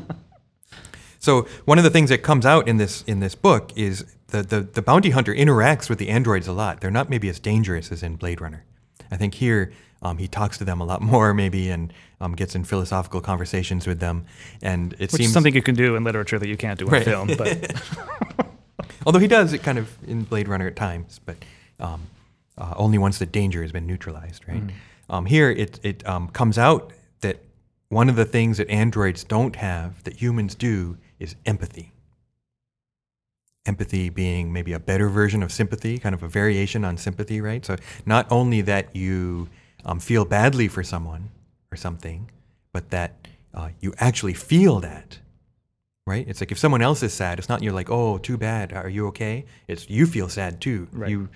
so 1.20 1.48
one 1.66 1.80
of 1.80 1.84
the 1.84 1.90
things 1.90 2.12
that 2.12 2.20
comes 2.22 2.46
out 2.46 2.68
in 2.68 2.78
this 2.78 3.04
in 3.08 3.22
this 3.22 3.34
book 3.34 3.72
is 3.76 4.06
the, 4.32 4.42
the 4.44 4.62
the 4.62 4.82
bounty 4.82 5.10
hunter 5.12 5.34
interacts 5.34 5.90
with 5.90 6.00
the 6.00 6.10
androids 6.10 6.48
a 6.48 6.54
lot. 6.54 6.82
They're 6.82 6.92
not 6.92 7.10
maybe 7.10 7.30
as 7.30 7.40
dangerous 7.40 7.92
as 7.92 8.04
in 8.04 8.16
Blade 8.16 8.42
Runner. 8.42 8.64
I 9.12 9.18
think 9.18 9.36
here 9.36 9.72
um, 10.02 10.18
he 10.18 10.28
talks 10.28 10.58
to 10.60 10.64
them 10.64 10.80
a 10.82 10.86
lot 10.86 11.02
more, 11.14 11.34
maybe, 11.34 11.70
and 11.70 11.92
um, 12.22 12.36
gets 12.36 12.56
in 12.56 12.64
philosophical 12.64 13.22
conversations 13.22 13.88
with 13.88 14.00
them. 14.00 14.26
And 14.62 14.94
it 14.94 15.12
Which 15.12 15.22
seems 15.22 15.34
something 15.34 15.54
you 15.54 15.62
can 15.62 15.76
do 15.76 15.96
in 15.96 16.04
literature 16.04 16.40
that 16.40 16.48
you 16.48 16.58
can't 16.58 16.80
do 16.80 16.86
in 16.86 16.92
Right. 16.92 17.04
film. 17.06 17.30
But 17.38 17.74
Although 19.06 19.20
he 19.20 19.28
does 19.28 19.54
it 19.54 19.64
kind 19.64 19.78
of 19.78 19.90
in 20.08 20.24
Blade 20.24 20.48
Runner 20.48 20.68
at 20.68 20.76
times, 20.76 21.20
but 21.26 21.38
um, 21.80 22.02
uh, 22.58 22.74
only 22.76 22.98
once 22.98 23.20
the 23.20 23.26
danger 23.26 23.62
has 23.62 23.72
been 23.72 23.88
neutralized, 23.88 24.48
right? 24.48 24.64
Um, 25.10 25.26
here, 25.26 25.50
it, 25.50 25.80
it 25.84 26.06
um, 26.08 26.28
comes 26.30 26.58
out 26.58 26.92
that 27.22 27.40
one 27.88 28.10
of 28.10 28.16
the 28.16 28.26
things 28.26 28.58
that 28.58 28.70
androids 28.70 29.24
don't 29.24 29.56
have 29.56 30.04
that 30.04 30.22
humans 30.22 30.54
do 30.54 30.98
is 31.20 31.36
empathy. 31.46 31.92
Empathy 33.70 34.10
being 34.10 34.52
maybe 34.52 34.74
a 34.74 34.80
better 34.80 35.08
version 35.10 35.42
of 35.44 35.52
sympathy, 35.52 35.98
kind 36.00 36.16
of 36.18 36.24
a 36.24 36.28
variation 36.28 36.82
on 36.84 36.98
sympathy, 36.98 37.40
right? 37.50 37.64
So, 37.66 37.76
not 38.06 38.26
only 38.32 38.62
that 38.62 38.96
you 38.96 39.48
um, 39.86 40.00
feel 40.00 40.26
badly 40.26 40.68
for 40.68 40.84
someone 40.84 41.30
or 41.72 41.78
something, 41.78 42.30
but 42.74 42.90
that 42.90 43.12
uh, 43.54 43.70
you 43.80 43.94
actually 44.00 44.34
feel 44.34 44.80
that 44.82 45.20
right? 46.08 46.28
It's 46.28 46.42
like 46.42 46.52
if 46.52 46.58
someone 46.58 46.82
else 46.82 47.04
is 47.04 47.14
sad, 47.14 47.38
it's 47.38 47.50
not 47.50 47.62
you're 47.62 47.78
like, 47.82 47.92
oh, 47.92 48.18
too 48.18 48.36
bad. 48.38 48.74
Are 48.74 48.90
you 48.90 49.06
okay? 49.10 49.46
It's 49.68 49.88
you 49.88 50.08
feel 50.08 50.28
sad 50.28 50.60
too. 50.60 50.88
Right. 50.92 51.12
You 51.12 51.30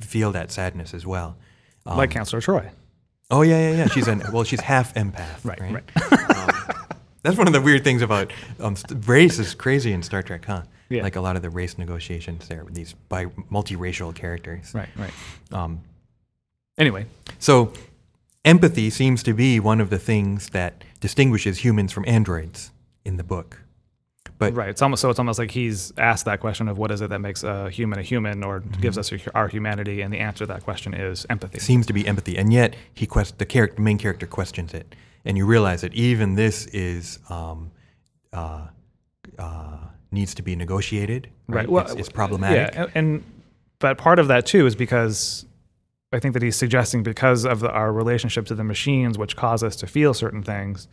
feel 0.00 0.32
that 0.32 0.50
sadness 0.50 0.94
as 0.94 1.04
well. 1.04 1.36
Um, 1.84 1.98
like 1.98 2.10
Counselor 2.12 2.40
Troi. 2.40 2.70
oh 3.30 3.42
yeah, 3.42 3.60
yeah, 3.70 3.76
yeah. 3.76 3.86
She's 3.88 4.08
an 4.08 4.22
well, 4.32 4.44
she's 4.44 4.60
half 4.62 4.94
empath. 4.94 5.44
Right, 5.44 5.60
Right. 5.60 5.72
right. 5.74 6.30
Um, 6.48 6.55
that's 7.26 7.36
one 7.38 7.46
of 7.46 7.52
the 7.52 7.60
weird 7.60 7.84
things 7.84 8.02
about 8.02 8.32
um, 8.60 8.76
race 9.06 9.38
is 9.38 9.54
crazy 9.54 9.92
in 9.92 10.02
Star 10.02 10.22
Trek, 10.22 10.44
huh? 10.44 10.62
Yeah. 10.88 11.02
Like 11.02 11.16
a 11.16 11.20
lot 11.20 11.34
of 11.36 11.42
the 11.42 11.50
race 11.50 11.76
negotiations 11.78 12.46
there 12.48 12.64
with 12.64 12.74
these 12.74 12.92
bi- 13.08 13.26
multiracial 13.50 14.14
characters. 14.14 14.72
Right, 14.74 14.88
right. 14.96 15.12
Um, 15.52 15.80
Anyway, 16.78 17.06
so 17.38 17.72
empathy 18.44 18.90
seems 18.90 19.22
to 19.22 19.32
be 19.32 19.58
one 19.58 19.80
of 19.80 19.88
the 19.88 19.98
things 19.98 20.50
that 20.50 20.84
distinguishes 21.00 21.64
humans 21.64 21.90
from 21.90 22.04
androids 22.06 22.70
in 23.04 23.16
the 23.16 23.24
book. 23.24 23.62
But 24.38 24.54
right. 24.54 24.68
It's 24.68 24.82
almost 24.82 25.00
so. 25.00 25.08
It's 25.08 25.18
almost 25.18 25.38
like 25.38 25.50
he's 25.52 25.92
asked 25.96 26.26
that 26.26 26.40
question 26.40 26.68
of 26.68 26.76
what 26.76 26.90
is 26.90 27.00
it 27.00 27.08
that 27.08 27.20
makes 27.20 27.42
a 27.44 27.70
human 27.70 27.98
a 27.98 28.02
human, 28.02 28.44
or 28.44 28.60
Mm-hmm. 28.60 28.80
gives 28.82 28.98
us 28.98 29.10
our 29.34 29.48
humanity, 29.48 30.02
and 30.02 30.12
the 30.12 30.18
answer 30.18 30.44
to 30.44 30.52
that 30.52 30.64
question 30.64 30.92
is 30.92 31.24
empathy. 31.30 31.58
seems 31.60 31.86
to 31.86 31.94
be 31.94 32.06
empathy, 32.06 32.36
and 32.36 32.52
yet 32.52 32.76
he 32.92 33.06
quest- 33.06 33.38
the 33.38 33.46
character, 33.46 33.80
main 33.80 33.96
character 33.96 34.26
questions 34.26 34.74
it, 34.74 34.94
and 35.26 35.36
you 35.36 35.44
realize 35.44 35.82
that 35.82 35.92
even 35.94 36.34
this 36.34 36.66
is 36.66 37.18
um, 37.28 37.70
uh, 38.32 38.68
uh, 39.38 39.78
needs 40.10 40.34
to 40.34 40.42
be 40.42 40.56
negotiated. 40.56 41.28
Right, 41.48 41.68
Well, 41.68 41.84
it's, 41.84 41.94
it's 41.94 42.08
problematic. 42.08 42.74
Yeah, 42.74 42.82
and, 42.82 42.90
and 42.94 43.24
but 43.78 43.98
part 43.98 44.18
of 44.18 44.28
that 44.28 44.46
too 44.46 44.66
is 44.66 44.74
because 44.74 45.44
I 46.12 46.20
think 46.20 46.32
that 46.34 46.42
he's 46.42 46.56
suggesting 46.56 47.02
because 47.02 47.44
of 47.44 47.60
the, 47.60 47.70
our 47.70 47.92
relationship 47.92 48.46
to 48.46 48.54
the 48.54 48.64
machines, 48.64 49.18
which 49.18 49.36
cause 49.36 49.62
us 49.62 49.76
to 49.76 49.86
feel 49.86 50.14
certain 50.14 50.42
things, 50.42 50.88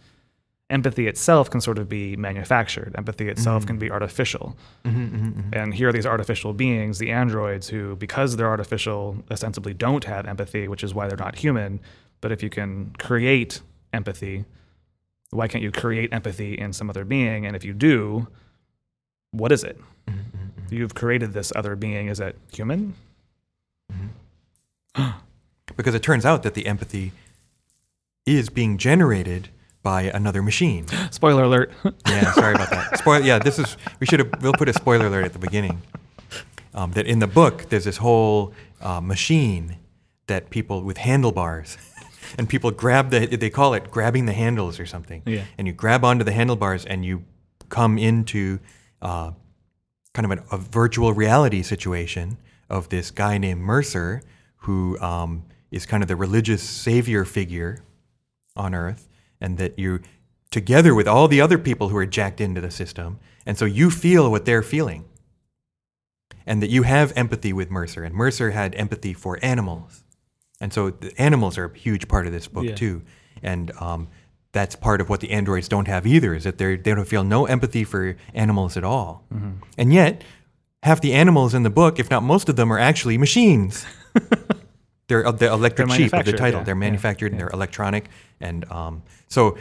empathy 0.70 1.08
itself 1.08 1.50
can 1.50 1.62
sort 1.62 1.78
of 1.78 1.88
be 1.88 2.16
manufactured. 2.18 2.96
Empathy 2.98 3.30
itself 3.30 3.66
can 3.68 3.78
be 3.78 3.92
artificial. 3.92 4.58
And 5.54 5.74
here 5.74 5.90
are 5.90 5.94
these 5.94 6.08
artificial 6.08 6.54
beings, 6.54 6.98
the 6.98 7.12
androids, 7.12 7.70
who, 7.70 7.96
because 7.98 8.36
they're 8.36 8.50
artificial, 8.50 9.18
ostensibly 9.30 9.74
don't 9.74 10.04
have 10.06 10.26
empathy, 10.26 10.68
which 10.68 10.84
is 10.84 10.94
why 10.94 11.08
they're 11.08 11.18
not 11.18 11.36
human. 11.36 11.80
But 12.22 12.32
if 12.32 12.42
you 12.42 12.50
can 12.50 12.94
create 12.98 13.62
empathy, 13.94 14.46
why 15.30 15.48
can't 15.48 15.64
you 15.64 15.72
create 15.72 16.12
empathy 16.14 16.54
in 16.56 16.74
some 16.74 16.90
other 16.90 17.06
being? 17.06 17.46
And 17.46 17.56
if 17.56 17.64
you 17.64 17.74
do, 17.74 18.28
what 19.32 19.52
is 19.52 19.64
it? 19.64 19.80
You've 20.70 20.96
created 20.96 21.34
this 21.34 21.52
other 21.56 21.76
being. 21.76 22.08
Is 22.08 22.20
it 22.20 22.38
human? 22.52 22.96
Because 25.76 25.96
it 25.96 26.04
turns 26.04 26.26
out 26.26 26.44
that 26.44 26.54
the 26.54 26.68
empathy 26.68 27.12
is 28.26 28.50
being 28.50 28.78
generated 28.78 29.50
by 29.82 30.04
another 30.04 30.42
machine. 30.42 30.88
Spoiler 31.12 31.44
alert. 31.44 31.72
Yeah, 32.08 32.32
sorry 32.34 32.54
about 32.56 32.70
that. 32.70 33.00
Spoil. 33.00 33.22
Yeah, 33.22 33.40
this 33.40 33.58
is. 33.60 33.76
We 34.00 34.06
should 34.06 34.20
have. 34.20 34.32
We'll 34.42 34.54
put 34.54 34.70
a 34.70 34.74
spoiler 34.74 35.08
alert 35.08 35.26
at 35.26 35.34
the 35.34 35.40
beginning. 35.40 35.82
Um, 36.76 36.92
that 36.92 37.06
in 37.08 37.20
the 37.20 37.28
book, 37.28 37.70
there's 37.70 37.84
this 37.86 37.98
whole 37.98 38.54
uh, 38.82 39.02
machine 39.02 39.78
that 40.28 40.50
people 40.52 40.84
with 40.84 40.98
handlebars, 40.98 41.78
and 42.38 42.48
people 42.48 42.72
grab 42.72 43.10
the. 43.10 43.26
They 43.26 43.50
call 43.50 43.74
it 43.74 43.92
grabbing 43.92 44.26
the 44.26 44.34
handles 44.34 44.80
or 44.80 44.86
something. 44.86 45.22
Yeah. 45.26 45.44
And 45.58 45.68
you 45.68 45.74
grab 45.74 46.04
onto 46.04 46.24
the 46.24 46.32
handlebars 46.32 46.86
and 46.86 47.04
you 47.06 47.24
come 47.70 47.98
into 47.98 48.60
uh, 49.02 49.32
kind 50.14 50.26
of 50.26 50.32
an, 50.32 50.44
a 50.52 50.58
virtual 50.58 51.14
reality 51.14 51.62
situation 51.62 52.38
of 52.70 52.90
this 52.90 53.12
guy 53.12 53.38
named 53.38 53.62
Mercer, 53.62 54.22
who 54.58 55.00
um, 55.00 55.44
is 55.72 55.86
kind 55.86 56.04
of 56.04 56.08
the 56.08 56.16
religious 56.16 56.62
savior 56.62 57.26
figure 57.26 57.84
on 58.56 58.74
Earth, 58.76 59.10
and 59.42 59.58
that 59.58 59.78
you, 59.78 60.00
together 60.52 60.94
with 60.94 61.08
all 61.08 61.28
the 61.28 61.42
other 61.42 61.58
people 61.58 61.90
who 61.90 61.98
are 61.98 62.06
jacked 62.06 62.40
into 62.40 62.62
the 62.62 62.72
system, 62.72 63.20
and 63.46 63.58
so 63.58 63.66
you 63.66 63.90
feel 63.90 64.30
what 64.30 64.46
they're 64.46 64.62
feeling, 64.62 65.06
and 66.46 66.62
that 66.62 66.70
you 66.70 66.84
have 66.84 67.12
empathy 67.16 67.52
with 67.52 67.70
Mercer, 67.72 68.04
and 68.04 68.14
Mercer 68.16 68.52
had 68.52 68.76
empathy 68.76 69.14
for 69.14 69.40
animals, 69.42 70.04
and 70.64 70.72
so 70.74 70.90
the 70.92 71.12
animals 71.22 71.58
are 71.60 71.66
a 71.66 71.78
huge 71.78 72.08
part 72.08 72.26
of 72.28 72.32
this 72.34 72.48
book 72.48 72.64
Yeah. 72.66 72.76
too, 72.76 73.02
and 73.44 73.72
um, 73.82 74.08
that's 74.54 74.76
part 74.78 75.02
of 75.02 75.10
what 75.10 75.20
the 75.20 75.32
androids 75.32 75.68
don't 75.68 75.88
have 75.88 76.08
either, 76.08 76.34
is 76.34 76.44
that 76.46 76.58
they 76.58 76.78
they 76.78 76.94
don't 76.96 77.08
feel 77.08 77.24
no 77.24 77.46
empathy 77.46 77.84
for 77.84 78.16
animals 78.34 78.78
at 78.78 78.84
all, 78.84 79.24
and 79.78 79.94
yet 79.94 80.24
half 80.84 81.00
the 81.02 81.14
animals 81.14 81.54
in 81.54 81.64
the 81.64 81.70
book, 81.70 82.00
if 82.00 82.10
not 82.10 82.24
most 82.24 82.50
of 82.50 82.56
them, 82.56 82.72
are 82.72 82.80
actually 82.80 83.18
machines. 83.18 83.86
They're 85.08 85.28
uh, 85.28 85.32
the 85.34 85.52
electric 85.52 85.90
They're 85.90 85.98
sheep 85.98 86.14
of 86.14 86.26
the 86.26 86.32
title. 86.34 86.60
yeah, 86.62 86.64
They're 86.66 86.76
yeah, 86.76 86.80
manufactured 86.90 87.32
and 87.34 87.40
they're 87.42 87.50
electronic, 87.54 88.08
and 88.40 88.64
um, 88.72 89.04
so 89.28 89.58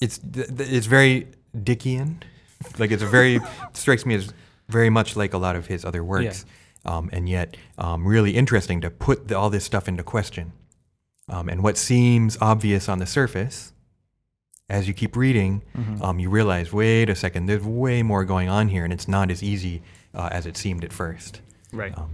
it's 0.00 0.20
it's 0.34 0.86
very 0.86 1.28
Dickian. 1.56 2.22
like 2.78 2.90
it's 2.90 3.02
a 3.02 3.06
very 3.06 3.40
strikes 3.72 4.04
me 4.04 4.14
as 4.16 4.32
very 4.68 4.90
much 4.90 5.16
like 5.16 5.32
a 5.34 5.38
lot 5.38 5.56
of 5.56 5.66
his 5.66 5.84
other 5.84 6.02
works, 6.04 6.44
um, 6.84 7.08
and 7.12 7.28
yet 7.28 7.56
um, 7.78 8.06
really 8.06 8.32
interesting 8.36 8.80
to 8.80 8.90
put 8.90 9.28
the, 9.28 9.36
all 9.38 9.50
this 9.50 9.64
stuff 9.64 9.88
into 9.88 10.02
question. 10.02 10.52
Um, 11.28 11.48
and 11.48 11.62
what 11.62 11.78
seems 11.78 12.36
obvious 12.40 12.88
on 12.88 12.98
the 12.98 13.06
surface, 13.06 13.72
as 14.68 14.86
you 14.88 14.94
keep 14.94 15.16
reading, 15.16 15.62
Mm-hmm. 15.76 16.02
um, 16.02 16.18
you 16.18 16.28
realize, 16.30 16.72
wait 16.72 17.08
a 17.08 17.14
second, 17.14 17.46
there's 17.46 17.62
way 17.64 18.02
more 18.02 18.24
going 18.24 18.48
on 18.48 18.68
here, 18.68 18.84
and 18.84 18.92
it's 18.92 19.08
not 19.08 19.30
as 19.30 19.42
easy 19.42 19.82
uh, 20.14 20.28
as 20.30 20.46
it 20.46 20.56
seemed 20.56 20.84
at 20.84 20.92
first. 20.92 21.40
Right. 21.72 21.96
Um, 21.96 22.10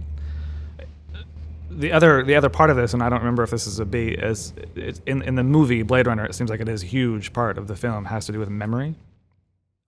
the 1.69 1.93
other 1.93 2.21
the 2.23 2.35
other 2.35 2.49
part 2.49 2.69
of 2.69 2.75
this, 2.75 2.93
and 2.93 3.01
I 3.01 3.07
don't 3.07 3.19
remember 3.19 3.43
if 3.43 3.49
this 3.49 3.65
is 3.65 3.79
a 3.79 3.85
B, 3.85 4.09
is 4.09 4.51
it's 4.75 4.99
in 5.05 5.21
in 5.21 5.35
the 5.35 5.43
movie 5.43 5.83
Blade 5.83 6.05
Runner. 6.07 6.25
It 6.25 6.35
seems 6.35 6.49
like 6.49 6.59
it 6.59 6.67
is 6.67 6.83
a 6.83 6.85
huge 6.85 7.31
part 7.31 7.57
of 7.57 7.67
the 7.67 7.75
film 7.77 8.05
has 8.05 8.25
to 8.25 8.33
do 8.33 8.39
with 8.39 8.49
memory, 8.49 8.95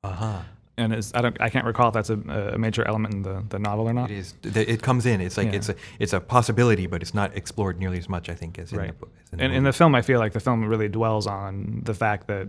uh-huh. 0.03 0.43
And 0.77 0.93
is 0.93 1.11
I 1.13 1.21
don't 1.21 1.37
I 1.39 1.49
can't 1.49 1.65
recall 1.65 1.89
if 1.89 1.93
that's 1.93 2.09
a, 2.09 2.17
a 2.53 2.57
major 2.57 2.87
element 2.87 3.13
in 3.13 3.21
the, 3.21 3.43
the 3.49 3.59
novel 3.59 3.87
or 3.87 3.93
not. 3.93 4.09
It 4.11 4.17
is. 4.17 4.33
It 4.43 4.81
comes 4.81 5.05
in. 5.05 5.21
It's 5.21 5.37
like 5.37 5.47
Yeah. 5.47 5.53
it's 5.57 5.69
a 5.69 5.75
it's 5.99 6.13
a 6.13 6.19
possibility, 6.19 6.87
but 6.87 7.01
it's 7.01 7.13
not 7.13 7.35
explored 7.37 7.77
nearly 7.79 7.97
as 7.99 8.09
much, 8.09 8.29
I 8.29 8.33
think, 8.35 8.57
as 8.59 8.71
in 8.71 8.77
the 8.77 8.83
Right. 8.83 8.99
book. 8.99 9.11
as 9.31 9.39
And 9.39 9.53
in 9.53 9.63
the 9.63 9.73
film, 9.73 9.93
I 9.95 10.01
feel 10.01 10.19
like 10.19 10.33
the 10.33 10.39
film 10.39 10.63
really 10.65 10.89
dwells 10.89 11.27
on 11.27 11.81
the 11.83 11.93
fact 11.93 12.27
that, 12.27 12.47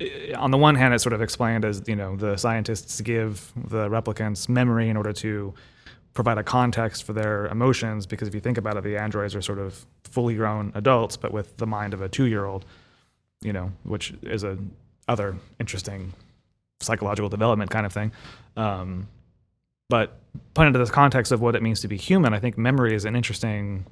eh, 0.00 0.32
on 0.34 0.50
the 0.50 0.58
one 0.58 0.74
hand, 0.74 0.94
it's 0.94 1.02
sort 1.02 1.12
of 1.12 1.22
explained 1.22 1.64
as 1.64 1.82
you 1.86 1.96
know 1.96 2.16
the 2.16 2.36
scientists 2.36 3.00
give 3.00 3.52
the 3.56 3.88
replicants 3.88 4.48
memory 4.48 4.88
in 4.88 4.96
order 4.96 5.12
to 5.12 5.54
provide 6.14 6.38
a 6.38 6.42
context 6.42 7.04
for 7.04 7.12
their 7.12 7.46
emotions. 7.46 8.06
Because 8.06 8.26
if 8.28 8.34
you 8.34 8.40
think 8.40 8.58
about 8.58 8.76
it, 8.76 8.82
the 8.82 8.96
androids 8.96 9.34
are 9.36 9.42
sort 9.42 9.58
of 9.60 9.86
fully 10.04 10.34
grown 10.34 10.72
adults, 10.74 11.16
but 11.16 11.32
with 11.32 11.56
the 11.58 11.66
mind 11.66 11.94
of 11.94 12.00
a 12.00 12.08
two-year-old. 12.08 12.64
You 13.40 13.52
know, 13.52 13.70
which 13.84 14.12
is 14.22 14.42
a 14.42 14.58
other 15.06 15.36
interesting 15.60 16.12
psychological 16.80 17.28
development 17.28 17.70
kind 17.70 17.86
of 17.86 17.92
thing. 17.92 18.12
Um, 18.56 19.08
but 19.88 20.18
put 20.54 20.66
into 20.66 20.78
the 20.78 20.86
context 20.86 21.32
of 21.32 21.40
what 21.40 21.56
it 21.56 21.62
means 21.62 21.80
to 21.80 21.88
be 21.88 21.96
human, 21.96 22.34
I 22.34 22.40
think 22.40 22.58
memory 22.58 22.94
is 22.94 23.04
an 23.04 23.16
interesting 23.16 23.86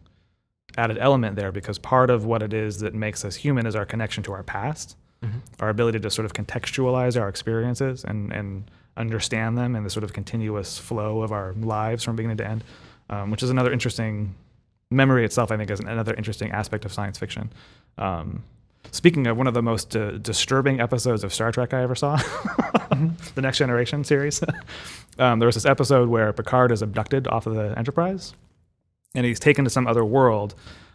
added 0.77 0.99
element 0.99 1.37
there 1.37 1.53
because 1.53 1.79
part 1.79 2.11
of 2.11 2.25
what 2.25 2.43
it 2.43 2.53
is 2.53 2.81
that 2.81 2.95
makes 2.95 3.25
us 3.25 3.37
human 3.37 3.67
is 3.67 3.75
our 3.75 3.87
connection 3.87 4.23
to 4.25 4.33
our 4.33 4.43
past, 4.43 4.97
Mhm. 5.25 5.41
our 5.61 5.71
ability 5.71 5.99
to 6.01 6.11
sort 6.11 6.27
of 6.27 6.35
contextualize 6.35 7.19
our 7.19 7.29
experiences 7.29 8.05
and, 8.05 8.31
and 8.33 8.71
understand 8.99 9.57
them 9.57 9.75
and 9.75 9.87
the 9.87 9.91
sort 9.91 10.05
of 10.05 10.13
continuous 10.13 10.79
flow 10.79 11.23
of 11.23 11.33
our 11.33 11.55
lives 11.55 12.05
from 12.05 12.17
beginning 12.17 12.37
to 12.37 12.47
end, 12.47 12.63
um, 13.09 13.31
which 13.31 13.43
is 13.43 13.49
another 13.49 13.73
interesting 13.73 14.35
memory 14.91 15.25
itself, 15.25 15.51
I 15.51 15.57
think, 15.57 15.71
is 15.71 15.81
another 15.81 16.15
interesting 16.15 16.51
aspect 16.51 16.85
of 16.85 16.93
science 16.93 17.17
fiction. 17.19 17.51
Um, 17.97 18.43
speaking 18.91 19.27
of 19.27 19.37
one 19.37 19.47
of 19.47 19.55
the 19.55 19.63
most 19.63 19.97
uh, 19.97 20.13
disturbing 20.19 20.81
episodes 20.81 21.25
of 21.25 21.33
Star 21.33 21.53
Trek 21.53 21.75
I 21.75 21.83
ever 21.83 21.95
saw, 21.95 22.17
the 23.35 23.43
Next 23.43 23.59
Generation 23.59 24.05
series, 24.05 24.43
um, 25.19 25.39
there 25.39 25.47
was 25.47 25.55
this 25.55 25.67
episode 25.67 26.09
where 26.09 26.33
Picard 26.33 26.73
is 26.73 26.83
abducted 26.83 27.27
off 27.29 27.47
of 27.47 27.55
the 27.55 27.77
Enterprise 27.79 28.35
and 29.15 29.25
he's 29.25 29.41
taken 29.41 29.65
to 29.65 29.71
some 29.71 29.87
other 29.87 30.05
world, 30.05 30.55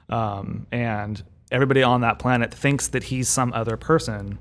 um, 0.10 0.67
and 0.71 1.24
everybody 1.51 1.83
on 1.83 2.01
that 2.01 2.19
planet 2.19 2.53
thinks 2.53 2.88
that 2.89 3.03
he's 3.03 3.27
some 3.27 3.51
other 3.53 3.75
person, 3.75 4.38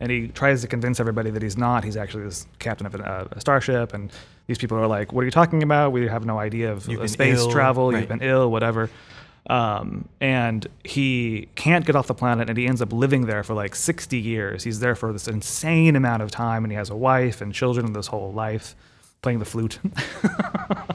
and 0.00 0.10
he 0.10 0.28
tries 0.28 0.62
to 0.62 0.68
convince 0.68 1.00
everybody 1.00 1.30
that 1.30 1.42
he's 1.42 1.58
not. 1.58 1.84
He's 1.84 1.96
actually 1.96 2.24
this 2.24 2.46
captain 2.58 2.86
of 2.86 2.94
a, 2.94 3.28
a 3.32 3.40
starship, 3.40 3.92
and 3.92 4.12
these 4.46 4.58
people 4.58 4.78
are 4.78 4.86
like, 4.86 5.12
"What 5.12 5.22
are 5.22 5.24
you 5.24 5.30
talking 5.30 5.62
about? 5.62 5.92
We 5.92 6.06
have 6.06 6.24
no 6.24 6.38
idea 6.38 6.72
of 6.72 6.88
uh, 6.88 7.06
space 7.08 7.38
ill." 7.38 7.50
travel. 7.50 7.90
Right. 7.90 8.00
You've 8.00 8.08
been 8.08 8.22
ill, 8.22 8.50
whatever." 8.50 8.88
Um, 9.50 10.08
and 10.20 10.66
he 10.84 11.48
can't 11.54 11.84
get 11.84 11.96
off 11.96 12.06
the 12.06 12.14
planet, 12.14 12.48
and 12.48 12.56
he 12.56 12.66
ends 12.66 12.80
up 12.80 12.92
living 12.92 13.26
there 13.26 13.42
for 13.42 13.54
like 13.54 13.74
60 13.74 14.18
years. 14.18 14.64
He's 14.64 14.80
there 14.80 14.94
for 14.94 15.12
this 15.12 15.28
insane 15.28 15.96
amount 15.96 16.22
of 16.22 16.30
time, 16.30 16.64
and 16.64 16.72
he 16.72 16.76
has 16.76 16.88
a 16.88 16.96
wife 16.96 17.40
and 17.40 17.52
children 17.52 17.92
this 17.92 18.06
whole 18.06 18.32
life, 18.32 18.74
playing 19.22 19.40
the 19.40 19.44
flute. 19.44 19.78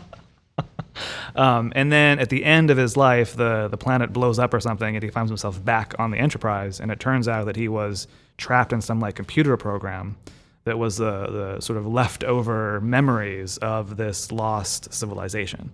Um, 1.36 1.72
and 1.76 1.92
then 1.92 2.20
at 2.20 2.30
the 2.30 2.44
end 2.44 2.70
of 2.70 2.78
his 2.78 2.98
life, 2.98 3.36
the, 3.36 3.68
the 3.70 3.78
planet 3.78 4.12
blows 4.12 4.40
up 4.40 4.54
or 4.54 4.60
something, 4.60 4.96
and 4.96 5.04
he 5.04 5.10
finds 5.10 5.30
himself 5.30 5.64
back 5.64 5.94
on 5.98 6.12
the 6.12 6.18
Enterprise. 6.18 6.80
And 6.80 6.92
it 6.92 7.00
turns 7.00 7.28
out 7.28 7.46
that 7.46 7.56
he 7.56 7.68
was 7.68 8.08
trapped 8.38 8.74
in 8.74 8.82
some 8.82 9.00
like 9.00 9.16
computer 9.16 9.56
program 9.58 10.18
that 10.66 10.78
was 10.78 10.98
the, 10.98 11.56
the 11.56 11.62
sort 11.62 11.78
of 11.78 11.88
leftover 11.88 12.82
memories 12.82 13.58
of 13.58 13.98
this 13.98 14.32
lost 14.32 14.94
civilization. 14.94 15.72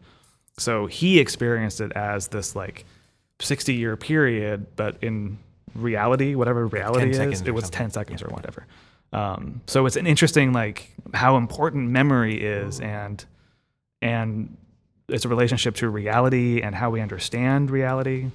So 0.58 0.86
he 0.88 1.20
experienced 1.20 1.82
it 1.82 1.92
as 1.94 2.30
this 2.30 2.56
like 2.56 2.86
60 3.40 3.74
year 3.74 3.98
period, 3.98 4.66
but 4.76 5.04
in 5.04 5.38
reality, 5.76 6.36
whatever 6.36 6.68
reality 6.68 7.10
is, 7.10 7.42
it 7.42 7.52
was 7.52 7.66
something. 7.66 7.78
10 7.78 7.92
seconds 7.92 8.22
or 8.22 8.28
whatever. 8.28 8.66
Um, 9.12 9.62
so 9.68 9.86
it's 9.86 9.96
an 9.96 10.08
interesting 10.08 10.54
like 10.54 10.92
how 11.14 11.38
important 11.38 11.90
memory 11.90 12.42
is 12.42 12.80
and 12.80 13.24
and 14.02 14.58
its 15.08 15.26
a 15.26 15.30
relationship 15.30 15.76
to 15.76 15.90
reality 15.90 16.62
and 16.62 16.76
how 16.76 16.90
we 16.90 17.02
understand 17.02 17.70
reality. 17.70 18.30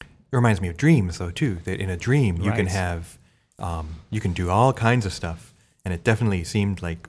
It 0.00 0.36
reminds 0.36 0.60
me 0.60 0.68
of 0.68 0.76
dreams, 0.76 1.18
though, 1.18 1.30
too. 1.30 1.56
That 1.64 1.80
in 1.80 1.90
a 1.90 1.96
dream 1.96 2.36
you 2.40 2.52
can 2.52 2.66
have, 2.66 3.18
um, 3.58 3.96
you 4.10 4.20
can 4.20 4.32
do 4.32 4.48
all 4.50 4.72
kinds 4.72 5.06
of 5.06 5.12
stuff, 5.12 5.52
and 5.84 5.92
it 5.92 6.04
definitely 6.04 6.44
seemed 6.44 6.82
like 6.82 7.08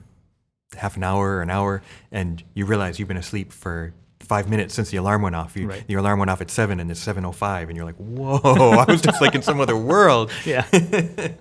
half 0.76 0.96
an 0.96 1.04
hour 1.04 1.36
or 1.36 1.42
an 1.42 1.50
hour, 1.50 1.82
and 2.10 2.42
you 2.54 2.64
realize 2.66 2.98
you've 2.98 3.08
been 3.08 3.16
asleep 3.16 3.52
for 3.52 3.92
five 4.22 4.48
minutes 4.48 4.74
since 4.74 4.90
the 4.90 4.96
alarm 4.98 5.22
went 5.22 5.34
off. 5.36 5.56
You, 5.56 5.68
Right. 5.68 5.84
Your 5.88 6.00
alarm 6.00 6.18
went 6.18 6.30
off 6.30 6.40
at 6.40 6.50
seven, 6.50 6.80
and 6.80 6.90
it's 6.90 7.00
seven 7.00 7.24
oh 7.24 7.32
five, 7.32 7.68
and 7.68 7.76
you're 7.76 7.86
like, 7.86 7.96
"Whoa! 7.96 8.70
I 8.70 8.84
was 8.90 9.00
just 9.02 9.20
like 9.20 9.34
in 9.34 9.42
some 9.42 9.60
other 9.60 9.76
world." 9.76 10.30
Yeah. 10.44 10.66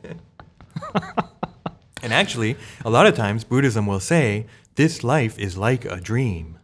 And 2.04 2.12
actually, 2.14 2.56
a 2.84 2.90
lot 2.90 3.06
of 3.06 3.16
times 3.16 3.44
Buddhism 3.44 3.86
will 3.86 4.00
say 4.00 4.48
this 4.76 5.04
life 5.04 5.38
is 5.38 5.56
like 5.58 5.86
a 5.86 6.02
dream. 6.02 6.58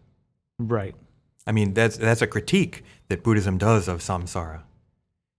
right. 0.57 0.95
I 1.45 1.51
mean, 1.51 1.73
that's 1.73 1.95
that's 1.95 2.21
a 2.21 2.27
critique 2.27 2.83
that 3.07 3.23
Buddhism 3.23 3.57
does 3.57 3.87
of 3.87 3.99
samsara, 3.99 4.63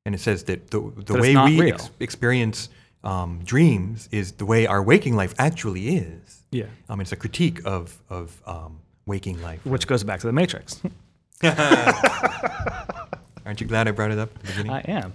and 0.06 0.14
it 0.14 0.20
says 0.20 0.44
that 0.44 0.70
the 0.70 0.80
the 0.80 1.14
it's 1.18 1.20
way 1.20 1.36
we 1.36 1.72
ex- 1.72 1.90
experience 2.00 2.70
um, 3.04 3.40
dreams 3.44 4.08
is 4.10 4.32
the 4.32 4.46
way 4.46 4.66
our 4.66 4.82
waking 4.82 5.16
life 5.16 5.34
actually 5.38 5.88
is. 5.96 6.44
Yeah. 6.50 6.66
Um, 6.88 7.00
it's 7.00 7.12
a 7.12 7.16
critique 7.16 7.60
of 7.66 8.00
of 8.08 8.40
um, 8.46 8.80
waking 9.08 9.42
life. 9.42 9.64
Which 9.66 9.88
goes 9.88 10.04
back 10.04 10.20
to 10.20 10.28
the 10.28 10.32
Matrix. 10.32 10.80
Aren't 13.48 13.62
you 13.62 13.66
glad 13.66 13.88
I 13.88 13.92
brought 13.92 14.10
it 14.10 14.18
up 14.18 14.30
at 14.34 14.42
the 14.42 14.46
beginning? 14.48 14.72
I 14.72 14.80
am. 14.80 15.14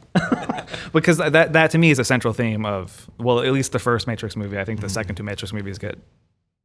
because 0.91 1.17
that 1.17 1.53
that 1.53 1.71
to 1.71 1.77
me 1.77 1.91
is 1.91 1.99
a 1.99 2.03
central 2.03 2.33
theme 2.33 2.65
of 2.65 3.07
well, 3.19 3.41
at 3.41 3.53
least 3.53 3.73
the 3.73 3.79
first 3.79 4.07
Matrix 4.07 4.35
movie. 4.35 4.57
I 4.57 4.65
think 4.65 4.79
the 4.79 4.87
mm-hmm. 4.87 4.93
second 4.93 5.15
two 5.15 5.23
Matrix 5.23 5.53
movies 5.53 5.77
get 5.77 5.99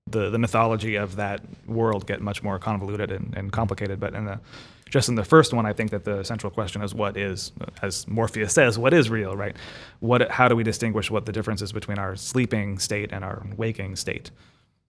the 0.07 0.31
the 0.31 0.39
mythology 0.39 0.97
of 0.97 1.17
that 1.17 1.43
world 1.67 2.07
get 2.07 2.23
much 2.23 2.43
more 2.43 2.59
convoluted 2.59 3.13
and, 3.13 3.35
and 3.37 3.53
complicated. 3.53 4.01
But 4.01 4.15
in 4.15 4.25
the 4.25 4.41
just 4.89 5.11
in 5.11 5.15
the 5.15 5.25
first 5.25 5.53
one, 5.53 5.67
I 5.67 5.75
think 5.75 5.91
that 5.91 6.05
the 6.05 6.23
central 6.23 6.51
question 6.51 6.81
is 6.81 6.95
what 6.95 7.19
is, 7.19 7.53
as 7.83 8.09
Morpheus 8.09 8.55
says, 8.55 8.79
what 8.79 8.95
is 8.95 9.11
real, 9.11 9.37
right? 9.37 9.55
What 10.01 10.31
how 10.31 10.49
do 10.49 10.57
we 10.57 10.63
distinguish 10.63 11.11
what 11.11 11.27
the 11.27 11.33
difference 11.33 11.61
is 11.61 11.73
between 11.73 11.99
our 11.99 12.17
sleeping 12.17 12.79
state 12.79 13.13
and 13.13 13.23
our 13.25 13.47
waking 13.57 13.97
state? 13.97 14.31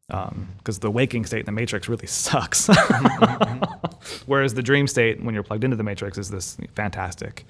Because 0.09 0.79
the 0.79 0.91
waking 0.91 1.25
state 1.25 1.41
in 1.41 1.45
the 1.45 1.51
Matrix 1.51 1.87
really 1.87 2.07
sucks. 2.07 2.67
Whereas 4.25 4.53
the 4.53 4.63
dream 4.63 4.87
state, 4.87 5.23
when 5.23 5.33
you're 5.33 5.43
plugged 5.43 5.63
into 5.63 5.75
the 5.75 5.83
Matrix, 5.83 6.17
is 6.17 6.29
this 6.29 6.57
fantastic, 6.75 7.45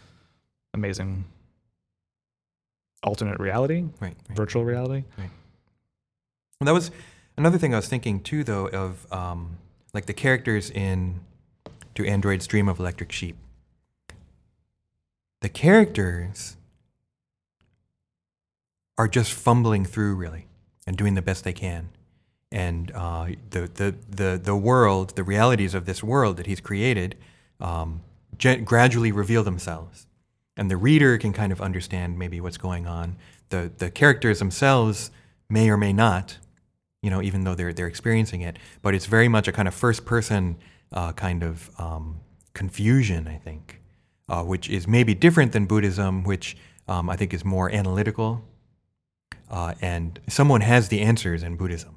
amazing 0.74 1.26
alternate 3.04 3.39
reality, 3.39 3.84
right. 4.00 4.15
right. 4.28 4.36
virtual 4.36 4.65
reality. 4.65 5.04
Well, 5.17 6.65
that 6.65 6.74
was 6.74 6.91
another 7.38 7.58
thing 7.58 7.74
I 7.74 7.78
was 7.78 7.88
thinking 7.88 8.19
too, 8.22 8.43
though, 8.43 8.67
of 8.67 9.12
um, 9.12 9.58
like 9.93 10.06
the 10.06 10.13
characters 10.13 10.69
in 10.69 11.22
"Do 11.95 12.04
Androids 12.04 12.45
Dream 12.48 12.67
of 12.67 12.80
Electric 12.80 13.12
Sheep." 13.12 13.38
The 15.41 15.50
characters 15.50 16.58
are 18.98 19.08
just 19.08 19.32
fumbling 19.32 19.86
through, 19.86 20.15
really, 20.15 20.48
and 20.86 20.98
doing 20.98 21.13
the 21.15 21.22
best 21.22 21.45
they 21.45 21.54
can, 21.54 21.89
and 22.52 22.92
uh, 22.96 23.28
the, 23.52 23.70
the 23.74 23.96
the 24.10 24.40
the 24.42 24.56
world, 24.56 25.16
the 25.16 25.24
realities 25.24 25.74
of 25.74 25.86
this 25.86 26.04
world 26.04 26.38
that 26.38 26.48
he's 26.48 26.60
created, 26.60 27.16
um, 27.60 28.02
gen- 28.38 28.64
gradually 28.64 29.12
reveal 29.12 29.44
themselves 29.44 30.08
and 30.60 30.70
the 30.70 30.76
reader 30.76 31.18
can 31.18 31.32
kind 31.32 31.54
of 31.54 31.62
understand 31.62 32.20
maybe 32.20 32.42
what's 32.42 32.58
going 32.58 32.86
on. 32.86 33.16
The 33.48 33.72
the 33.78 33.90
characters 33.90 34.40
themselves 34.40 35.10
may 35.50 35.70
or 35.70 35.78
may 35.78 35.94
not, 35.94 36.38
you 37.02 37.10
know, 37.10 37.22
even 37.22 37.46
though 37.46 37.56
they're 37.56 37.72
they're 37.72 37.88
experiencing 37.88 38.42
it. 38.42 38.58
But 38.82 38.94
it's 38.94 39.06
very 39.06 39.30
much 39.30 39.48
a 39.48 39.54
kind 39.54 39.70
of 39.70 39.74
first 39.74 40.06
person 40.06 40.58
uh, 40.92 41.14
kind 41.14 41.44
of 41.44 41.72
um, 41.80 42.20
confusion, 42.54 43.26
I 43.26 43.38
think, 43.38 43.82
uh, 44.28 44.44
which 44.44 44.70
is 44.70 44.86
maybe 44.86 45.16
different 45.16 45.54
than 45.54 45.66
Buddhism, 45.66 46.26
which 46.26 46.58
um, 46.90 47.10
I 47.10 47.16
think 47.16 47.34
is 47.34 47.46
more 47.46 47.72
analytical. 47.74 48.44
Uh, 49.50 49.76
and 49.82 50.20
someone 50.28 50.60
has 50.60 50.90
the 50.90 51.00
answers 51.00 51.42
in 51.42 51.56
Buddhism, 51.56 51.96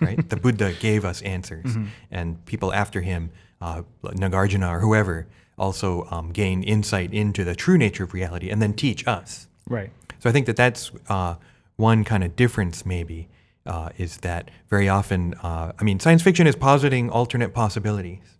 right? 0.00 0.28
the 0.28 0.36
Buddha 0.36 0.72
gave 0.80 1.04
us 1.04 1.22
answers, 1.22 1.76
and 2.10 2.44
people 2.46 2.72
after 2.72 3.00
him, 3.00 3.30
uh, 3.60 3.82
Nagarjuna 4.02 4.70
or 4.70 4.80
whoever, 4.80 5.26
also 5.58 6.06
um, 6.10 6.32
gain 6.32 6.62
insight 6.62 7.12
into 7.12 7.44
the 7.44 7.54
true 7.54 7.78
nature 7.78 8.04
of 8.04 8.14
reality 8.14 8.50
and 8.50 8.60
then 8.60 8.72
teach 8.72 9.06
us. 9.06 9.46
Right. 9.68 9.90
So 10.18 10.28
I 10.30 10.32
think 10.32 10.46
that 10.46 10.56
that's 10.56 10.90
uh, 11.08 11.34
one 11.76 12.04
kind 12.04 12.24
of 12.24 12.34
difference, 12.36 12.86
maybe, 12.86 13.28
uh, 13.66 13.90
is 13.98 14.18
that 14.18 14.50
very 14.68 14.88
often, 14.88 15.34
uh, 15.34 15.72
I 15.78 15.84
mean, 15.84 16.00
science 16.00 16.22
fiction 16.22 16.46
is 16.46 16.56
positing 16.56 17.10
alternate 17.10 17.54
possibilities, 17.54 18.38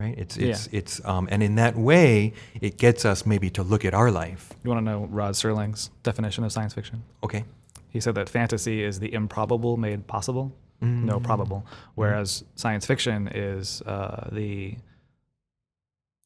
right? 0.00 0.14
It's 0.18 0.36
it's 0.36 0.68
it's, 0.72 1.04
um, 1.04 1.28
and 1.30 1.42
in 1.42 1.54
that 1.56 1.76
way, 1.76 2.32
it 2.60 2.76
gets 2.76 3.04
us 3.04 3.24
maybe 3.24 3.50
to 3.50 3.62
look 3.62 3.84
at 3.84 3.94
our 3.94 4.10
life. 4.10 4.52
You 4.62 4.70
want 4.70 4.84
to 4.84 4.90
know 4.90 5.06
Rod 5.10 5.34
Serling's 5.34 5.90
definition 6.02 6.44
of 6.44 6.52
science 6.52 6.74
fiction? 6.74 7.02
Okay. 7.22 7.44
He 7.94 8.00
said 8.00 8.14
that 8.16 8.28
fantasy 8.28 8.82
is 8.82 9.00
the 9.00 9.14
improbable 9.14 9.78
made 9.78 10.06
possible, 10.06 10.52
mm. 10.82 11.04
no 11.04 11.18
probable, 11.20 11.64
whereas 11.94 12.44
science 12.56 12.84
fiction 12.84 13.28
is 13.28 13.80
uh, 13.82 14.28
the 14.30 14.76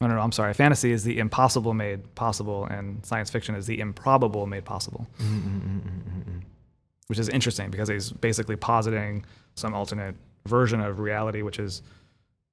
no, 0.00 0.06
no, 0.06 0.14
no, 0.14 0.20
I'm 0.20 0.32
sorry. 0.32 0.54
Fantasy 0.54 0.92
is 0.92 1.04
the 1.04 1.18
impossible 1.18 1.74
made 1.74 2.14
possible, 2.14 2.64
and 2.66 3.04
science 3.04 3.30
fiction 3.30 3.54
is 3.54 3.66
the 3.66 3.80
improbable 3.80 4.46
made 4.46 4.64
possible. 4.64 5.08
Mm, 5.18 5.42
mm, 5.42 5.80
which 7.08 7.18
is 7.18 7.28
interesting 7.28 7.70
because 7.70 7.88
he's 7.88 8.12
basically 8.12 8.54
positing 8.54 9.24
some 9.54 9.74
alternate 9.74 10.14
version 10.46 10.80
of 10.80 11.00
reality, 11.00 11.42
which 11.42 11.58
is 11.58 11.82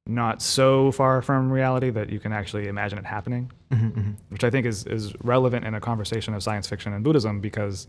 not 0.07 0.41
so 0.41 0.91
far 0.91 1.21
from 1.21 1.51
reality 1.51 1.89
that 1.89 2.09
you 2.09 2.19
can 2.19 2.31
actually 2.31 2.67
imagine 2.67 2.97
it 2.97 3.05
happening. 3.05 3.51
Mm-hmm, 3.71 3.99
mm-hmm. 3.99 4.11
Which 4.29 4.43
I 4.43 4.49
think 4.49 4.65
is 4.65 4.85
is 4.85 5.13
relevant 5.23 5.65
in 5.65 5.73
a 5.73 5.81
conversation 5.81 6.33
of 6.33 6.41
science 6.41 6.67
fiction 6.67 6.93
and 6.93 7.03
Buddhism 7.03 7.39
because, 7.41 7.87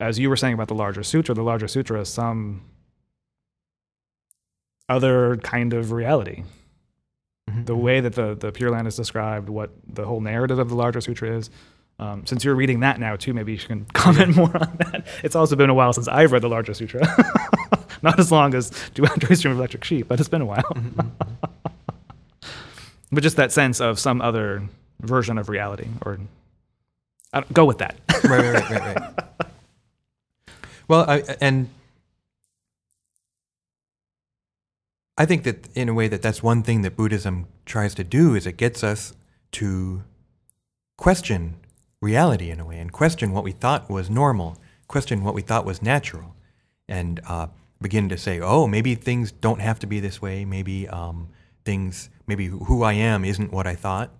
as 0.00 0.18
you 0.18 0.28
were 0.28 0.36
saying 0.36 0.54
about 0.54 0.68
the 0.68 0.74
larger 0.74 1.02
sutra, 1.02 1.34
the 1.34 1.42
larger 1.42 1.68
sutra 1.68 2.00
is 2.00 2.08
some 2.08 2.62
other 4.88 5.36
kind 5.38 5.72
of 5.72 5.92
reality 5.92 6.44
the 7.64 7.76
way 7.76 8.00
that 8.00 8.14
the, 8.14 8.34
the 8.34 8.52
Pure 8.52 8.70
Land 8.70 8.88
is 8.88 8.96
described, 8.96 9.48
what 9.48 9.70
the 9.86 10.04
whole 10.04 10.20
narrative 10.20 10.58
of 10.58 10.68
the 10.68 10.74
larger 10.74 11.00
sutra 11.00 11.36
is. 11.36 11.50
Um, 11.98 12.26
since 12.26 12.44
you're 12.44 12.54
reading 12.54 12.80
that 12.80 13.00
now 13.00 13.16
too, 13.16 13.32
maybe 13.32 13.52
you 13.52 13.58
can 13.58 13.84
comment 13.94 14.36
more 14.36 14.54
on 14.54 14.76
that. 14.78 15.06
It's 15.22 15.36
also 15.36 15.56
been 15.56 15.70
a 15.70 15.74
while 15.74 15.92
since 15.92 16.08
I've 16.08 16.32
read 16.32 16.42
the 16.42 16.48
larger 16.48 16.74
sutra. 16.74 17.00
Not 18.02 18.18
as 18.20 18.30
long 18.30 18.54
as 18.54 18.70
Do 18.94 19.06
Androids 19.06 19.40
Dream 19.40 19.52
of 19.52 19.58
Electric 19.58 19.84
Sheep, 19.84 20.08
but 20.08 20.20
it's 20.20 20.28
been 20.28 20.42
a 20.42 20.46
while. 20.46 20.76
but 23.10 23.22
just 23.22 23.36
that 23.36 23.52
sense 23.52 23.80
of 23.80 23.98
some 23.98 24.20
other 24.20 24.62
version 25.00 25.38
of 25.38 25.48
reality, 25.48 25.86
or 26.04 26.18
I 27.32 27.40
don't, 27.40 27.52
go 27.52 27.64
with 27.64 27.78
that. 27.78 27.96
right, 28.24 28.24
right, 28.24 28.52
right, 28.54 28.70
right, 28.70 28.96
right. 28.96 29.50
Well, 30.88 31.04
I, 31.08 31.22
and 31.40 31.68
I 35.18 35.24
think 35.24 35.44
that 35.44 35.68
in 35.74 35.88
a 35.88 35.94
way 35.94 36.08
that 36.08 36.22
that's 36.22 36.42
one 36.42 36.62
thing 36.62 36.82
that 36.82 36.96
Buddhism 36.96 37.46
tries 37.64 37.94
to 37.96 38.04
do 38.04 38.34
is 38.34 38.46
it 38.46 38.56
gets 38.56 38.84
us 38.84 39.14
to 39.52 40.04
question 40.96 41.56
reality 42.00 42.50
in 42.50 42.60
a 42.60 42.64
way 42.64 42.78
and 42.78 42.92
question 42.92 43.32
what 43.32 43.42
we 43.42 43.52
thought 43.52 43.90
was 43.90 44.08
normal, 44.10 44.58
question 44.86 45.24
what 45.24 45.34
we 45.34 45.42
thought 45.42 45.64
was 45.64 45.82
natural, 45.82 46.36
and 46.88 47.20
uh, 47.26 47.48
begin 47.80 48.08
to 48.08 48.16
say, 48.16 48.40
oh, 48.40 48.66
maybe 48.66 48.94
things 48.94 49.32
don't 49.32 49.60
have 49.60 49.78
to 49.80 49.86
be 49.86 50.00
this 50.00 50.22
way. 50.22 50.44
Maybe 50.44 50.86
um, 50.88 51.28
things, 51.64 52.10
maybe 52.26 52.46
who 52.46 52.82
I 52.82 52.92
am 52.92 53.24
isn't 53.24 53.52
what 53.52 53.66
I 53.66 53.74
thought, 53.74 54.10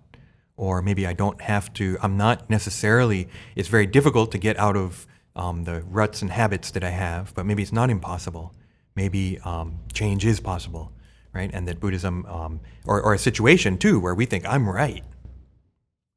or 0.57 0.81
maybe 0.81 1.07
I 1.07 1.13
don't 1.13 1.41
have 1.41 1.71
to. 1.73 1.97
I'm 2.01 2.17
not 2.17 2.49
necessarily. 2.49 3.29
It's 3.55 3.69
very 3.69 3.85
difficult 3.85 4.31
to 4.31 4.37
get 4.37 4.57
out 4.59 4.75
of 4.75 5.07
um, 5.37 5.63
the 5.63 5.81
ruts 5.83 6.21
and 6.21 6.31
habits 6.31 6.71
that 6.71 6.83
I 6.83 6.89
have, 6.89 7.33
but 7.35 7.45
maybe 7.45 7.61
it's 7.61 7.71
not 7.71 7.89
impossible. 7.89 8.53
Maybe 8.95 9.39
um, 9.45 9.79
change 9.93 10.25
is 10.25 10.39
possible, 10.39 10.91
right? 11.31 11.51
And 11.53 11.67
that 11.67 11.79
Buddhism, 11.79 12.25
um, 12.25 12.59
or, 12.85 13.01
or 13.01 13.13
a 13.13 13.19
situation 13.19 13.77
too, 13.77 13.99
where 13.99 14.15
we 14.15 14.25
think 14.25 14.45
I'm 14.47 14.67
right, 14.67 15.03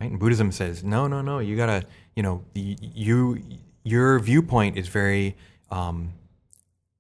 right? 0.01 0.11
And 0.11 0.19
Buddhism 0.19 0.51
says, 0.51 0.83
no, 0.83 1.07
no, 1.07 1.21
no. 1.21 1.39
You 1.39 1.55
gotta, 1.55 1.85
you 2.17 2.23
know, 2.23 2.43
you 2.55 3.43
your 3.85 4.19
viewpoint 4.19 4.79
is 4.79 4.89
very 4.89 5.37
um, 5.71 6.15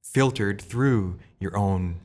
filtered 0.03 0.61
through 0.61 1.19
your 1.41 1.57
own 1.57 2.01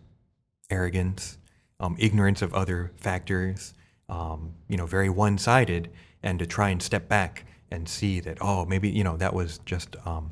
arrogance, 0.69 1.37
um, 1.79 1.95
ignorance 1.99 2.41
of 2.41 2.53
other 2.53 2.91
factors, 2.95 3.73
um, 4.07 4.53
you 4.69 4.77
know, 4.77 4.85
very 4.85 5.09
one-sided, 5.09 5.89
and 6.23 6.39
to 6.39 6.45
try 6.45 6.69
and 6.69 6.81
step 6.81 7.09
back 7.09 7.45
and 7.75 7.87
see 7.87 8.19
that, 8.21 8.37
oh, 8.41 8.65
maybe 8.65 8.89
you 8.89 9.03
know 9.03 9.17
that 9.17 9.33
was 9.33 9.59
just 9.65 9.95
um, 10.05 10.31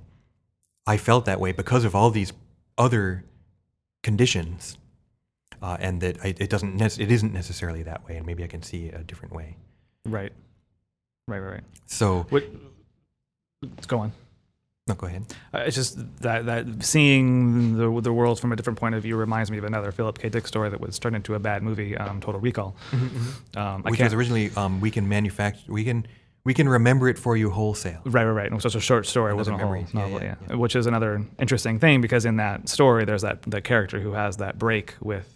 I 0.88 0.98
felt 0.98 1.26
that 1.26 1.40
way 1.40 1.52
because 1.52 1.84
of 1.86 1.94
all 1.96 2.10
these 2.10 2.34
other 2.78 3.24
conditions, 4.02 4.78
uh, 5.62 5.78
and 5.80 6.02
that 6.02 6.18
I, 6.24 6.28
it 6.38 6.50
doesn't 6.50 6.76
nec- 6.76 7.00
it 7.00 7.12
isn't 7.12 7.34
necessarily 7.34 7.84
that 7.84 8.06
way, 8.08 8.18
and 8.18 8.26
maybe 8.26 8.44
I 8.44 8.48
can 8.48 8.64
see 8.64 8.90
a 8.90 9.04
different 9.04 9.34
way. 9.34 9.56
Right. 10.06 10.32
Right. 11.28 11.40
Right. 11.40 11.52
Right. 11.54 11.64
So, 11.86 12.26
What? 12.30 12.44
Let's 13.62 13.86
go 13.88 14.00
on. 14.00 14.12
no, 14.88 14.96
go 14.96 15.08
ahead. 15.08 15.24
Uh, 15.54 15.60
it's 15.60 15.76
just 15.78 15.96
that 16.22 16.46
that 16.48 16.84
seeing 16.84 17.78
the 17.78 18.02
the 18.02 18.12
world 18.12 18.40
from 18.42 18.52
a 18.52 18.56
different 18.58 18.78
point 18.78 18.94
of 18.96 19.02
view 19.04 19.16
reminds 19.16 19.50
me 19.50 19.58
of 19.58 19.64
another 19.64 19.92
Philip 19.94 20.18
K. 20.20 20.28
Dick 20.28 20.46
story 20.48 20.70
that 20.70 20.82
was 20.82 21.00
turned 21.00 21.16
into 21.16 21.36
a 21.36 21.40
bad 21.40 21.64
movie, 21.64 21.96
um, 21.96 22.20
Total 22.20 22.42
Recall. 22.42 22.76
Um, 22.92 23.14
I 23.56 23.76
Which 23.90 24.00
can't. 24.00 24.08
was 24.08 24.14
originally 24.14 24.52
um, 24.58 24.82
we 24.82 24.92
can 24.92 25.08
manufacture 25.08 25.72
we 25.72 25.86
can 25.86 26.06
we 26.46 26.54
can 26.54 26.68
remember 26.68 27.08
it 27.08 27.18
for 27.18 27.38
you 27.38 27.50
wholesale. 27.50 28.02
Right, 28.06 28.26
right, 28.26 28.32
right. 28.32 28.46
It 28.48 28.54
was 28.54 28.64
just 28.64 28.76
a 28.76 28.82
short 28.82 29.06
story. 29.06 29.32
It 29.32 29.36
Another 29.36 29.38
wasn't 29.38 29.56
a 29.56 29.60
whole 29.60 29.72
memories. 29.72 29.94
Yeah, 29.94 30.00
novel. 30.02 30.20
yeah, 30.20 30.26
Yeah, 30.26 30.48
yeah. 30.50 30.56
which 30.56 30.76
is 30.76 30.86
another 30.88 31.26
interesting 31.40 31.80
thing 31.80 32.02
because 32.02 32.26
in 32.26 32.38
that 32.38 32.68
story, 32.68 33.06
there's 33.06 33.22
that 33.22 33.42
the 33.44 33.62
character 33.62 34.00
who 34.00 34.12
has 34.14 34.38
that 34.38 34.58
break 34.60 34.96
with 35.02 35.30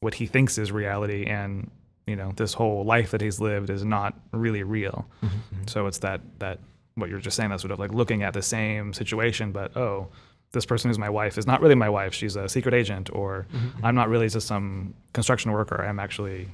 what 0.00 0.14
he 0.14 0.26
thinks 0.26 0.58
is 0.58 0.72
reality, 0.72 1.26
and 1.26 1.70
you 2.06 2.16
know 2.16 2.32
this 2.36 2.54
whole 2.54 2.84
life 2.84 3.10
that 3.12 3.20
he's 3.20 3.40
lived 3.40 3.70
is 3.70 3.84
not 3.84 4.14
really 4.32 4.62
real. 4.62 5.06
Mm-hmm, 5.22 5.66
So 5.66 5.86
it's 5.86 5.98
that 5.98 6.20
that 6.38 6.60
what 6.94 7.10
you're 7.10 7.18
just 7.20 7.36
saying 7.36 7.50
that 7.50 7.60
sort 7.60 7.72
of 7.72 7.78
like 7.78 7.92
looking 7.92 8.22
at 8.22 8.32
the 8.34 8.42
same 8.42 8.92
situation, 8.92 9.52
but 9.52 9.76
oh, 9.76 10.08
this 10.52 10.64
person 10.64 10.88
who's 10.88 10.98
my 10.98 11.10
wife 11.10 11.36
is 11.38 11.46
not 11.46 11.60
really 11.60 11.74
my 11.74 11.88
wife. 11.88 12.14
She's 12.14 12.36
a 12.36 12.48
secret 12.48 12.72
agent, 12.74 13.10
or 13.12 13.46
mm-hmm. 13.52 13.84
I'm 13.84 13.94
not 13.94 14.08
really 14.08 14.28
just 14.28 14.46
some 14.46 14.94
construction 15.12 15.52
worker. 15.52 15.82
I'm 15.84 15.98
actually 15.98 16.48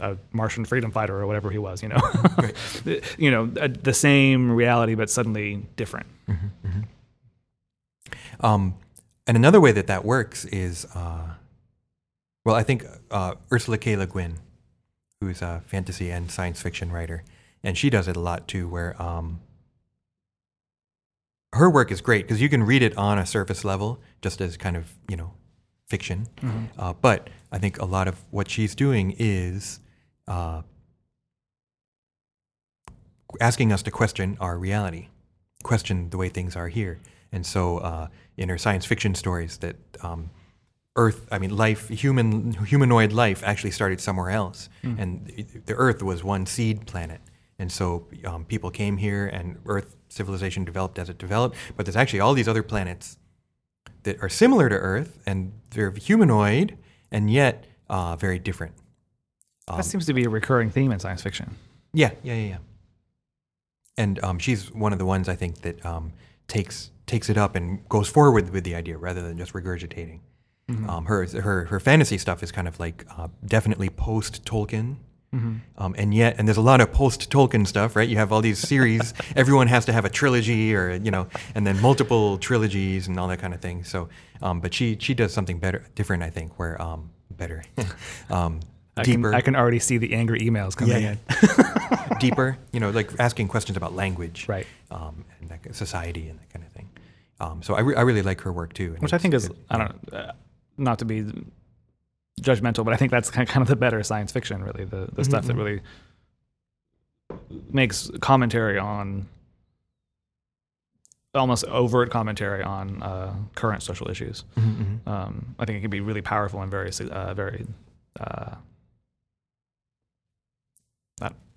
a 0.00 0.16
Martian 0.32 0.64
freedom 0.64 0.90
fighter 0.90 1.16
or 1.18 1.26
whatever 1.26 1.50
he 1.50 1.58
was. 1.58 1.82
You 1.82 1.90
know, 1.90 1.96
Right. 2.38 2.54
you 3.18 3.30
know, 3.30 3.50
uh, 3.60 3.68
the 3.82 3.94
same 3.94 4.50
reality 4.52 4.94
but 4.94 5.08
suddenly 5.10 5.66
different. 5.76 6.06
Um, 8.40 8.74
and 9.26 9.36
another 9.36 9.60
way 9.60 9.72
that 9.72 9.86
that 9.86 10.04
works 10.04 10.44
is, 10.46 10.86
uh, 10.94 11.34
well, 12.44 12.54
I 12.56 12.62
think 12.62 12.84
uh, 13.10 13.34
Ursula 13.52 13.78
K. 13.78 13.96
Le 13.96 14.06
Guin, 14.06 14.34
who's 15.20 15.40
a 15.40 15.62
fantasy 15.66 16.10
and 16.10 16.30
science 16.30 16.60
fiction 16.60 16.90
writer, 16.92 17.24
and 17.62 17.78
she 17.78 17.88
does 17.88 18.08
it 18.08 18.16
a 18.16 18.20
lot 18.20 18.46
too, 18.48 18.68
where 18.68 19.00
um, 19.00 19.40
her 21.54 21.70
work 21.70 21.90
is 21.90 22.00
great 22.00 22.26
because 22.26 22.42
you 22.42 22.48
can 22.48 22.64
read 22.64 22.82
it 22.82 22.96
on 22.98 23.18
a 23.18 23.24
surface 23.24 23.64
level, 23.64 24.00
just 24.20 24.40
as 24.40 24.56
kind 24.56 24.76
of 24.76 24.92
you 25.08 25.16
know 25.16 25.32
fiction. 25.86 26.26
Uh, 26.78 26.92
but 26.92 27.30
I 27.52 27.58
think 27.58 27.78
a 27.78 27.84
lot 27.86 28.08
of 28.08 28.16
what 28.30 28.50
she's 28.50 28.74
doing 28.74 29.14
is 29.18 29.78
uh, 30.28 30.62
asking 33.40 33.72
us 33.72 33.82
to 33.82 33.90
question 33.90 34.36
our 34.40 34.58
reality, 34.58 35.08
question 35.62 36.10
the 36.10 36.16
way 36.16 36.28
things 36.28 36.56
are 36.56 36.68
here. 36.68 37.00
And 37.32 37.44
so, 37.44 37.78
uh, 37.78 38.08
in 38.36 38.48
her 38.48 38.58
science 38.58 38.84
fiction 38.86 39.14
stories, 39.14 39.58
that 39.58 39.76
um, 40.02 40.30
Earth, 40.96 41.26
I 41.32 41.38
mean, 41.38 41.56
life, 41.56 41.88
human, 41.88 42.52
humanoid 42.64 43.12
life, 43.12 43.42
actually 43.44 43.72
started 43.72 44.00
somewhere 44.00 44.30
else, 44.30 44.68
and 44.84 45.26
the- 45.26 45.42
the 45.66 45.74
Earth 45.74 46.02
was 46.02 46.22
one 46.22 46.46
seed 46.46 46.86
planet. 46.86 47.20
And 47.58 47.70
so, 47.72 48.06
um, 48.24 48.44
people 48.44 48.70
came 48.70 48.96
here, 48.98 49.26
and 49.26 49.58
Earth 49.66 49.96
civilization 50.08 50.64
developed 50.64 50.98
as 50.98 51.08
it 51.08 51.18
developed. 51.18 51.56
But 51.76 51.86
there's 51.86 51.96
actually 51.96 52.20
all 52.20 52.34
these 52.34 52.48
other 52.48 52.62
planets 52.62 53.18
that 54.04 54.22
are 54.22 54.28
similar 54.28 54.68
to 54.68 54.76
Earth, 54.76 55.18
and 55.26 55.52
they're 55.70 55.90
humanoid, 55.90 56.76
and 57.10 57.30
yet 57.30 57.64
uh, 57.90 58.14
very 58.16 58.38
different. 58.38 58.74
Um, 59.68 59.78
that 59.78 59.84
seems 59.84 60.06
to 60.06 60.12
be 60.12 60.24
a 60.24 60.28
recurring 60.28 60.70
theme 60.70 60.92
in 60.92 60.98
science 60.98 61.22
fiction. 61.22 61.56
Yeah, 61.92 62.10
yeah, 62.22 62.34
yeah, 62.34 62.48
yeah. 62.48 62.58
And 63.96 64.22
um, 64.24 64.38
she's 64.38 64.72
one 64.72 64.92
of 64.92 64.98
the 64.98 65.06
ones 65.06 65.28
I 65.28 65.36
think 65.36 65.62
that 65.62 65.84
um, 65.86 66.12
takes 66.48 66.90
takes 67.06 67.28
it 67.28 67.36
up 67.36 67.54
and 67.54 67.86
goes 67.88 68.08
forward 68.08 68.50
with 68.50 68.64
the 68.64 68.74
idea 68.74 68.96
rather 68.96 69.22
than 69.22 69.38
just 69.38 69.52
regurgitating. 69.52 70.20
Um, 70.88 71.04
her 71.04 71.26
her 71.26 71.66
her 71.66 71.78
fantasy 71.78 72.16
stuff 72.18 72.42
is 72.42 72.50
kind 72.50 72.66
of 72.66 72.80
like 72.80 73.04
uh, 73.16 73.28
definitely 73.44 73.90
post 73.90 74.44
Tolkien. 74.44 74.96
Um, 75.78 75.94
and 75.98 76.14
yet, 76.14 76.36
and 76.38 76.46
there's 76.46 76.58
a 76.58 76.62
lot 76.62 76.80
of 76.80 76.92
post 76.92 77.28
Tolkien 77.28 77.66
stuff, 77.66 77.96
right? 77.96 78.08
You 78.08 78.16
have 78.16 78.32
all 78.32 78.40
these 78.40 78.58
series. 78.60 79.12
everyone 79.36 79.66
has 79.66 79.84
to 79.86 79.92
have 79.92 80.04
a 80.04 80.08
trilogy, 80.08 80.74
or 80.74 80.92
you 80.92 81.10
know, 81.10 81.26
and 81.54 81.66
then 81.66 81.80
multiple 81.80 82.38
trilogies 82.38 83.08
and 83.08 83.18
all 83.18 83.26
that 83.28 83.40
kind 83.40 83.52
of 83.52 83.60
thing. 83.60 83.82
So, 83.84 84.08
um, 84.40 84.60
but 84.60 84.72
she 84.72 84.96
she 85.00 85.12
does 85.12 85.32
something 85.32 85.58
better, 85.58 85.84
different, 85.96 86.22
I 86.22 86.30
think, 86.30 86.58
where 86.58 86.80
um, 86.80 87.10
better, 87.32 87.64
um, 88.30 88.60
I 88.96 89.02
deeper 89.02 89.30
can, 89.30 89.34
I 89.34 89.40
can 89.40 89.56
already 89.56 89.78
see 89.80 89.98
the 89.98 90.14
angry 90.14 90.40
emails 90.40 90.76
coming 90.76 91.02
Yeah, 91.02 91.12
in. 91.12 92.18
deeper, 92.20 92.56
you 92.72 92.80
know, 92.80 92.90
like 92.90 93.10
asking 93.18 93.48
questions 93.48 93.76
about 93.76 93.94
language, 93.94 94.46
Right. 94.48 94.66
Um, 94.90 95.24
and 95.40 95.50
that, 95.50 95.74
society 95.74 96.28
and 96.28 96.38
that 96.38 96.48
kind 96.52 96.64
of 96.64 96.70
thing. 96.72 96.88
Um, 97.40 97.62
so 97.62 97.74
I, 97.74 97.80
re- 97.80 97.96
I 97.96 98.02
really 98.02 98.22
like 98.22 98.40
her 98.42 98.52
work 98.52 98.72
too. 98.72 98.94
Which 99.00 99.12
I 99.12 99.18
think 99.18 99.34
is, 99.34 99.46
it- 99.46 99.56
I 99.68 99.78
don't 99.78 100.12
know, 100.12 100.18
uh, 100.18 100.32
not 100.78 100.98
to 101.00 101.04
be 101.04 101.24
judgmental, 102.40 102.84
but 102.84 102.94
I 102.94 102.96
think 102.96 103.10
that's 103.10 103.30
kind 103.30 103.56
of 103.62 103.66
the 103.68 103.76
better 103.76 104.02
science 104.04 104.30
fiction, 104.32 104.62
really. 104.62 104.84
The, 104.84 105.08
the 105.12 105.24
stuff 105.24 105.44
that 105.46 105.54
really 105.56 105.80
makes 107.72 108.10
commentary 108.20 108.78
on, 108.78 109.26
almost 111.34 111.64
overt 111.64 112.10
commentary 112.10 112.62
on 112.62 113.02
uh, 113.02 113.34
current 113.56 113.82
social 113.82 114.08
issues. 114.08 114.44
Mhm, 114.56 115.00
mhm. 115.04 115.08
Um, 115.10 115.54
I 115.58 115.64
think 115.64 115.78
it 115.78 115.80
can 115.80 115.90
be 115.90 116.00
really 116.00 116.22
powerful 116.22 116.62
and 116.62 116.70
very, 116.70 116.90
uh, 117.10 117.34
very 117.34 117.66
uh, 118.20 118.54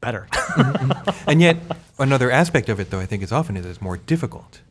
uh, 0.02 0.06
better. 0.06 0.28
and 1.28 1.42
yet, 1.42 1.58
another 2.00 2.32
aspect 2.32 2.70
of 2.70 2.80
it, 2.80 2.90
though, 2.90 3.00
I 3.00 3.06
think 3.06 3.24
is 3.24 3.32
often 3.32 3.58
is 3.58 3.66
it's 3.66 3.82
more 3.82 3.98
difficult. 3.98 4.62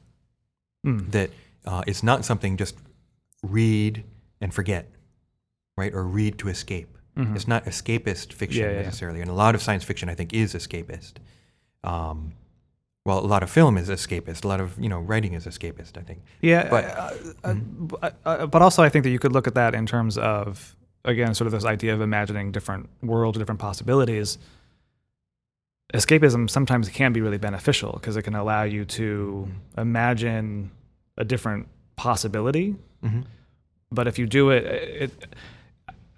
Mm. 0.86 1.10
That 1.12 1.30
uh, 1.64 1.82
it's 1.86 2.02
not 2.02 2.24
something 2.24 2.56
just 2.56 2.76
read 3.42 4.04
and 4.40 4.54
forget, 4.54 4.86
right? 5.76 5.92
Or 5.92 6.04
read 6.04 6.38
to 6.38 6.48
escape. 6.48 6.88
It's 7.18 7.48
not 7.48 7.64
escapist 7.64 8.34
fiction 8.34 8.60
Mm-hmm. 8.62 8.70
Yeah, 8.70 8.72
yeah, 8.72 8.80
yeah. 8.80 8.84
necessarily, 8.84 9.20
and 9.22 9.30
a 9.30 9.32
lot 9.32 9.54
of 9.54 9.62
science 9.62 9.84
fiction, 9.84 10.10
I 10.10 10.14
think, 10.14 10.34
is 10.34 10.54
escapist. 10.54 11.14
Um, 11.82 12.34
well, 13.06 13.20
a 13.20 13.24
lot 13.24 13.42
of 13.42 13.48
film 13.48 13.78
is 13.78 13.88
escapist. 13.88 14.44
A 14.44 14.48
lot 14.48 14.60
of 14.60 14.78
you 14.78 14.90
know 14.90 14.98
writing 15.00 15.32
is 15.32 15.46
escapist. 15.46 15.96
I 15.96 16.02
think. 16.02 16.20
Yeah, 16.42 16.68
But- 16.68 16.84
uh, 16.84 17.14
uh, 17.42 17.54
but, 17.54 18.16
uh, 18.26 18.46
but 18.46 18.60
also 18.60 18.82
I 18.82 18.90
think 18.90 19.04
that 19.04 19.10
you 19.10 19.18
could 19.18 19.32
look 19.32 19.46
at 19.46 19.54
that 19.54 19.74
in 19.74 19.86
terms 19.86 20.18
of 20.18 20.76
again, 21.06 21.34
sort 21.34 21.46
of 21.46 21.52
this 21.52 21.64
idea 21.64 21.94
of 21.94 22.00
imagining 22.00 22.52
different 22.52 22.90
worlds, 23.02 23.38
different 23.38 23.60
possibilities. 23.60 24.36
Escapism 25.94 26.51
sometimes 26.51 26.88
can 26.88 27.12
be 27.12 27.20
really 27.20 27.38
beneficial 27.38 27.92
because 27.92 28.16
it 28.16 28.22
can 28.22 28.35
allow 28.35 28.64
you 28.64 28.85
to 28.85 29.49
imagine 29.79 30.70
a 31.16 31.25
different 31.25 31.68
possibility. 31.96 32.75
Mhm. 33.05 33.25
But 33.92 34.09
if 34.09 34.18
you 34.18 34.27
do 34.27 34.51
it, 34.51 34.64
it 34.64 35.12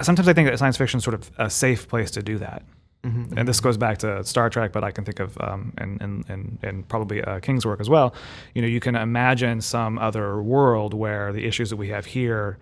sometimes 0.00 0.26
I 0.28 0.32
think 0.32 0.48
that 0.48 0.58
science 0.58 0.76
fiction 0.78 0.98
is 0.98 1.04
sort 1.04 1.14
of 1.14 1.30
a 1.38 1.50
safe 1.50 1.86
place 1.88 2.10
to 2.12 2.22
do 2.22 2.38
that. 2.38 2.62
Mhm, 3.04 3.34
And 3.36 3.46
this 3.46 3.60
goes 3.60 3.76
back 3.76 3.98
to 3.98 4.24
Star 4.24 4.50
Trek, 4.50 4.72
but 4.72 4.82
I 4.82 4.90
can 4.90 5.04
think 5.04 5.20
of 5.20 5.38
um, 5.40 5.72
and, 5.78 6.00
and, 6.02 6.24
and, 6.28 6.58
and 6.62 6.88
probably 6.88 7.22
uh, 7.22 7.38
King's 7.40 7.64
work 7.64 7.78
as 7.78 7.88
well. 7.88 8.12
You 8.54 8.62
know, 8.62 8.68
you 8.68 8.80
can 8.80 8.96
imagine 8.96 9.60
some 9.60 9.98
other 9.98 10.42
world 10.42 10.94
where 10.94 11.32
the 11.32 11.44
issues 11.46 11.70
that 11.70 11.76
we 11.76 11.88
have 11.88 12.06
here 12.06 12.58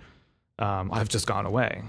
um, 0.59 0.91
have 0.91 1.09
just 1.09 1.27
gone 1.27 1.47
away, 1.47 1.83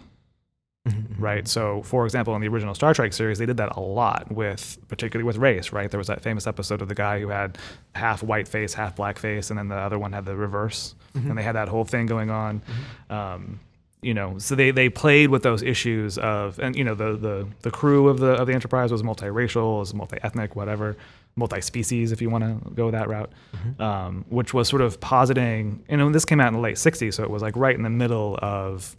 Mhm, 0.88 1.08
mhm. 1.08 1.16
right? 1.22 1.48
So, 1.48 1.82
for 1.84 2.06
example, 2.06 2.36
in 2.36 2.42
the 2.42 2.48
original 2.48 2.74
Star 2.76 2.94
Trek 2.94 3.14
series, 3.14 3.38
they 3.40 3.46
did 3.46 3.58
that 3.58 3.76
a 3.76 3.80
lot 3.80 4.32
with, 4.32 4.78
particularly 4.88 5.26
with 5.26 5.38
race, 5.38 5.72
right? 5.72 5.90
There 5.92 5.98
was 5.98 6.08
that 6.08 6.22
famous 6.22 6.48
episode 6.48 6.82
of 6.82 6.88
the 6.88 6.96
guy 6.96 7.20
who 7.20 7.30
had 7.30 7.58
half 7.96 8.24
white 8.24 8.48
face, 8.48 8.74
half 8.74 8.96
black 8.96 9.18
face, 9.20 9.50
and 9.50 9.58
then 9.60 9.68
the 9.68 9.76
other 9.76 10.00
one 10.00 10.14
had 10.14 10.26
the 10.26 10.36
reverse, 10.36 10.96
and 11.14 11.38
they 11.38 11.44
had 11.44 11.56
that 11.56 11.68
whole 11.68 11.84
thing 11.86 12.06
going 12.06 12.30
on. 12.30 12.62
Um, 13.10 13.60
you 14.02 14.14
know, 14.14 14.38
so 14.38 14.54
they, 14.54 14.70
they 14.70 14.90
played 14.90 15.30
with 15.32 15.42
those 15.42 15.64
issues 15.64 16.20
of, 16.20 16.60
and 16.60 16.76
you 16.76 16.84
know, 16.84 16.94
the, 16.94 17.18
the, 17.18 17.48
the 17.64 17.72
crew 17.72 18.08
of 18.08 18.20
the 18.20 18.34
of 18.34 18.46
the 18.48 18.54
Enterprise 18.54 18.92
was 18.92 19.02
multiracial, 19.02 19.80
was 19.80 19.94
multi-ethnic, 19.96 20.56
whatever, 20.56 20.96
multi-species, 21.36 22.12
if 22.12 22.22
you 22.22 22.30
want 22.30 22.44
to 22.44 22.70
go 22.72 22.92
that 22.92 23.08
route, 23.10 23.32
um, 23.80 24.24
which 24.30 24.54
was 24.54 24.68
sort 24.68 24.82
of 24.84 25.00
positing. 25.00 25.84
You 25.90 25.98
know, 25.98 26.12
this 26.12 26.26
came 26.26 26.40
out 26.40 26.48
in 26.50 26.54
the 26.54 26.60
late 26.60 26.76
'60s, 26.76 27.16
so 27.16 27.24
it 27.24 27.30
was 27.32 27.42
like 27.42 27.56
right 27.56 27.76
in 27.76 27.82
the 27.84 27.90
middle 27.90 28.38
of, 28.42 28.96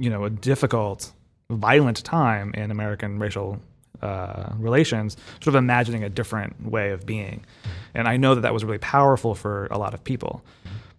you 0.00 0.10
know, 0.10 0.24
a 0.24 0.30
difficult, 0.30 1.12
violent 1.50 2.02
time 2.04 2.52
in 2.54 2.70
American 2.70 3.18
racial 3.18 3.60
uh, 4.02 4.52
relations, 4.58 5.16
sort 5.42 5.48
of 5.48 5.56
imagining 5.56 6.02
a 6.04 6.08
different 6.08 6.52
way 6.64 6.90
of 6.90 7.04
being. 7.04 7.44
And 7.94 8.08
I 8.08 8.16
know 8.16 8.34
that 8.34 8.40
that 8.42 8.54
was 8.54 8.64
really 8.64 8.78
powerful 8.78 9.34
for 9.34 9.66
a 9.70 9.78
lot 9.78 9.92
of 9.94 10.02
people. 10.02 10.42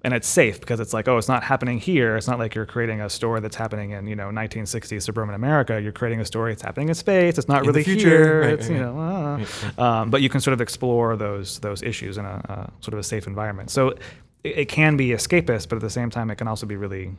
And 0.03 0.13
it's 0.15 0.27
safe 0.27 0.59
because 0.59 0.79
it's 0.79 0.93
like, 0.93 1.07
oh, 1.07 1.17
it's 1.17 1.27
not 1.27 1.43
happening 1.43 1.79
here. 1.79 2.17
It's 2.17 2.27
not 2.27 2.39
like 2.39 2.55
you're 2.55 2.65
creating 2.65 3.01
a 3.01 3.09
story 3.09 3.39
that's 3.39 3.55
happening 3.55 3.91
in, 3.91 4.07
you 4.07 4.15
know, 4.15 4.29
1960s 4.29 5.03
suburban 5.03 5.35
America. 5.35 5.79
You're 5.79 5.91
creating 5.91 6.19
a 6.21 6.25
story 6.25 6.53
that's 6.53 6.63
happening 6.63 6.89
in 6.89 6.95
space. 6.95 7.37
It's 7.37 7.47
not 7.47 7.61
In 7.61 7.67
really 7.67 7.83
future. 7.83 8.07
here. 8.09 8.41
Right, 8.41 8.49
it's, 8.53 8.67
right, 8.67 8.75
you 8.77 8.81
know, 8.81 8.95
ah. 8.97 9.35
Right, 9.35 9.63
right. 9.63 9.79
Um, 9.79 10.09
but 10.09 10.21
you 10.23 10.29
can 10.29 10.41
sort 10.41 10.53
of 10.53 10.61
explore 10.61 11.15
those 11.17 11.59
those 11.59 11.83
issues 11.83 12.17
in 12.17 12.25
a, 12.25 12.29
a 12.29 12.83
sort 12.83 12.93
of 12.93 12.99
a 12.99 13.03
safe 13.03 13.27
environment. 13.27 13.69
So 13.69 13.89
it, 13.89 13.99
it 14.43 14.65
can 14.69 14.97
be 14.97 15.09
escapist, 15.09 15.69
but 15.69 15.75
at 15.75 15.81
the 15.81 15.89
same 15.89 16.09
time, 16.09 16.31
it 16.31 16.37
can 16.37 16.47
also 16.47 16.65
be 16.65 16.77
really 16.77 17.11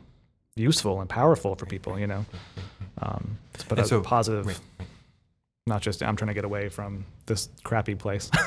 useful 0.55 1.01
and 1.01 1.09
powerful 1.09 1.55
for 1.55 1.65
people. 1.65 1.99
You 1.99 2.07
know, 2.07 2.25
um, 3.01 3.37
but 3.67 3.77
And 3.79 3.85
a 3.85 3.89
so- 3.89 4.01
positive, 4.01 4.45
right, 4.47 4.59
not 5.65 5.81
just 5.81 6.01
I'm 6.03 6.15
trying 6.15 6.29
to 6.29 6.33
get 6.33 6.45
away 6.45 6.69
from 6.69 7.05
this 7.25 7.49
crappy 7.63 7.95
place. 7.95 8.29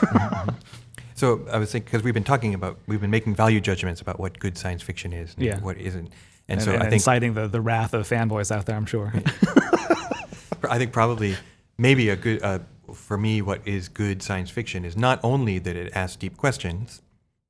So 1.14 1.46
I 1.50 1.56
was 1.56 1.72
thinking 1.72 1.86
because 1.86 2.02
we've 2.02 2.12
been 2.12 2.24
talking 2.24 2.52
about 2.52 2.78
we've 2.86 3.00
been 3.00 3.10
making 3.10 3.34
value 3.34 3.58
judgments 3.58 4.02
about 4.02 4.20
what 4.20 4.38
good 4.38 4.58
science 4.58 4.82
fiction 4.82 5.14
is 5.14 5.32
and 5.36 5.46
Yeah. 5.46 5.60
what 5.60 5.78
isn't, 5.78 6.04
and, 6.04 6.12
and, 6.48 6.62
so 6.62 6.72
and 6.72 6.82
I 6.82 6.84
think 6.90 6.92
inciting 7.00 7.32
the, 7.32 7.48
the 7.48 7.62
wrath 7.62 7.94
of 7.94 8.06
fanboys 8.06 8.54
out 8.54 8.66
there, 8.66 8.76
I'm 8.76 8.84
sure. 8.84 9.14
I 10.68 10.76
think 10.76 10.92
probably 10.92 11.36
maybe 11.78 12.10
a 12.10 12.16
good 12.16 12.42
uh, 12.42 12.58
for 12.92 13.16
me 13.16 13.40
what 13.40 13.66
is 13.66 13.88
good 13.88 14.22
science 14.22 14.50
fiction 14.50 14.84
is 14.84 14.94
not 14.94 15.18
only 15.22 15.58
that 15.58 15.74
it 15.74 15.90
asks 15.96 16.16
deep 16.16 16.36
questions, 16.36 17.00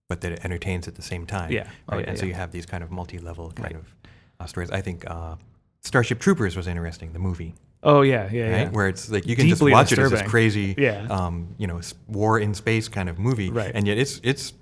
but 0.08 0.20
that 0.20 0.30
it 0.30 0.44
entertains 0.44 0.86
at 0.86 0.94
the 0.94 1.02
same 1.02 1.26
time. 1.26 1.50
Yeah. 1.50 1.68
Oh, 1.88 1.98
yeah, 1.98 2.04
and 2.10 2.16
so 2.18 2.24
you 2.24 2.34
have 2.34 2.52
these 2.52 2.66
kind 2.66 2.84
of 2.84 2.92
multi-level 2.92 3.50
kind 3.50 3.74
Right. 3.74 3.74
of 3.74 3.92
uh, 4.40 4.46
stories. 4.46 4.70
I 4.70 4.80
think 4.80 5.04
uh, 5.10 5.36
Starship 5.82 6.18
Troopers 6.20 6.56
was 6.56 6.66
interesting, 6.66 7.12
the 7.12 7.18
movie. 7.18 7.54
oh 7.82 8.02
yeah, 8.02 8.28
yeah, 8.32 8.42
right? 8.42 8.50
yeah. 8.62 8.68
Where 8.70 8.88
it's 8.88 9.10
like 9.10 9.26
you 9.26 9.36
can 9.36 9.46
Deeply 9.46 9.70
just 9.70 9.72
watch 9.72 9.92
it 9.92 9.98
as 9.98 10.10
disturbing. 10.10 10.24
this 10.24 10.30
crazy, 10.30 10.74
Yeah. 10.78 11.06
um, 11.10 11.54
you 11.58 11.66
know, 11.66 11.80
war 12.08 12.38
in 12.38 12.54
space 12.54 12.88
kind 12.88 13.08
of 13.08 13.18
movie, 13.18 13.50
Right. 13.50 13.72
and 13.74 13.86
yet 13.86 13.98
it's 13.98 14.20
it's 14.24 14.52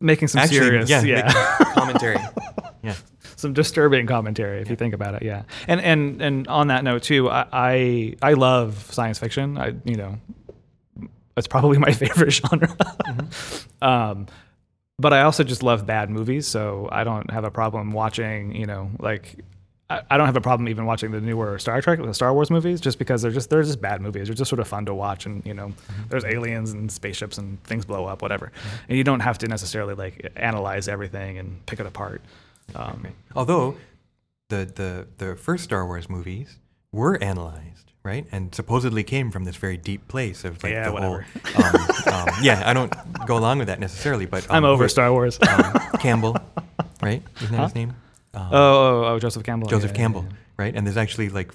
Making 0.00 0.28
some 0.28 0.40
actually 0.40 0.58
serious, 0.58 0.90
yeah, 0.90 1.02
yeah. 1.02 1.32
commentary. 1.74 2.18
yeah, 2.82 2.94
some 3.36 3.52
disturbing 3.54 4.06
commentary 4.06 4.60
if 4.60 4.68
you 4.68 4.76
think 4.76 4.92
about 4.92 5.14
it. 5.14 5.22
Yeah, 5.22 5.42
and 5.68 5.80
and 5.80 6.20
and 6.20 6.48
on 6.48 6.66
that 6.68 6.84
note 6.84 7.04
too, 7.04 7.30
I 7.30 7.46
I, 7.52 8.16
I 8.20 8.32
love 8.34 8.90
science 8.92 9.18
fiction. 9.18 9.56
I 9.56 9.74
you 9.84 9.94
know, 9.96 10.18
it's 11.38 11.46
probably 11.46 11.78
my 11.86 11.92
favorite 11.92 12.32
genre. 12.32 12.76
um, 13.80 14.26
but 14.98 15.12
I 15.12 15.22
also 15.22 15.44
just 15.44 15.62
love 15.62 15.86
bad 15.86 16.10
movies, 16.10 16.46
so 16.46 16.88
I 16.92 17.04
don't 17.04 17.30
have 17.30 17.44
a 17.44 17.50
problem 17.50 17.92
watching. 17.92 18.54
You 18.54 18.66
know, 18.66 18.90
like. 18.98 19.36
I 19.90 20.00
I 20.10 20.16
don't 20.16 20.24
have 20.24 20.36
a 20.36 20.40
problem 20.40 20.66
even 20.70 20.86
watching 20.86 21.10
the 21.10 21.20
newer 21.20 21.58
Star 21.58 21.82
Trek, 21.82 21.98
the 22.00 22.14
Star 22.14 22.32
Wars 22.32 22.50
movies, 22.50 22.80
just 22.80 22.98
because 22.98 23.20
they're 23.20 23.30
just 23.30 23.50
they're 23.50 23.62
just 23.62 23.82
bad 23.82 24.00
movies. 24.00 24.28
They're 24.28 24.34
just 24.34 24.48
sort 24.48 24.60
of 24.60 24.66
fun 24.66 24.86
to 24.86 24.94
watch, 24.94 25.26
and 25.26 25.44
you 25.44 25.52
know, 25.52 25.72
there's 26.08 26.24
aliens 26.24 26.72
and 26.72 26.90
spaceships 26.90 27.36
and 27.36 27.62
things 27.64 27.84
blow 27.84 28.06
up, 28.06 28.22
whatever. 28.22 28.50
And 28.88 28.96
you 28.96 29.04
don't 29.04 29.20
have 29.20 29.36
to 29.38 29.46
necessarily 29.46 29.92
like 29.94 30.32
analyze 30.36 30.88
everything 30.88 31.36
and 31.36 31.64
pick 31.66 31.80
it 31.80 31.86
apart. 31.86 32.22
Um. 32.74 33.08
Although 33.36 33.76
the, 34.48 34.64
the 34.64 35.06
the 35.18 35.36
first 35.36 35.64
Star 35.64 35.84
Wars 35.84 36.08
movies 36.08 36.56
were 36.90 37.22
analyzed, 37.22 37.83
right, 38.04 38.26
and 38.30 38.54
supposedly 38.54 39.02
came 39.02 39.30
from 39.30 39.44
this 39.44 39.56
very 39.56 39.76
deep 39.76 40.06
place 40.08 40.44
of 40.44 40.62
like 40.62 40.72
Yeah, 40.72 40.86
the 40.86 40.92
whatever. 40.92 41.26
whole. 41.54 41.64
Um, 41.64 42.28
um, 42.28 42.34
yeah, 42.42 42.62
I 42.64 42.72
don't 42.74 42.92
go 43.26 43.36
along 43.38 43.58
with 43.58 43.68
that 43.68 43.80
necessarily, 43.80 44.26
but 44.26 44.46
I'm 44.50 44.64
um, 44.64 44.70
over 44.70 44.88
Star 44.88 45.10
Wars. 45.10 45.38
um, 45.48 45.72
Campbell, 46.00 46.36
right? 47.02 47.22
Isn't 47.42 47.56
that 47.56 47.64
his 47.64 47.74
name? 47.74 47.90
Um, 48.34 48.48
oh, 48.52 48.56
oh, 49.04 49.04
oh, 49.14 49.18
Joseph 49.18 49.42
Campbell. 49.44 49.68
Joseph 49.68 49.90
yeah, 49.92 49.96
Campbell, 49.96 50.26
yeah. 50.28 50.36
right? 50.56 50.74
And 50.74 50.86
there's 50.86 50.96
actually 50.96 51.28
like 51.30 51.52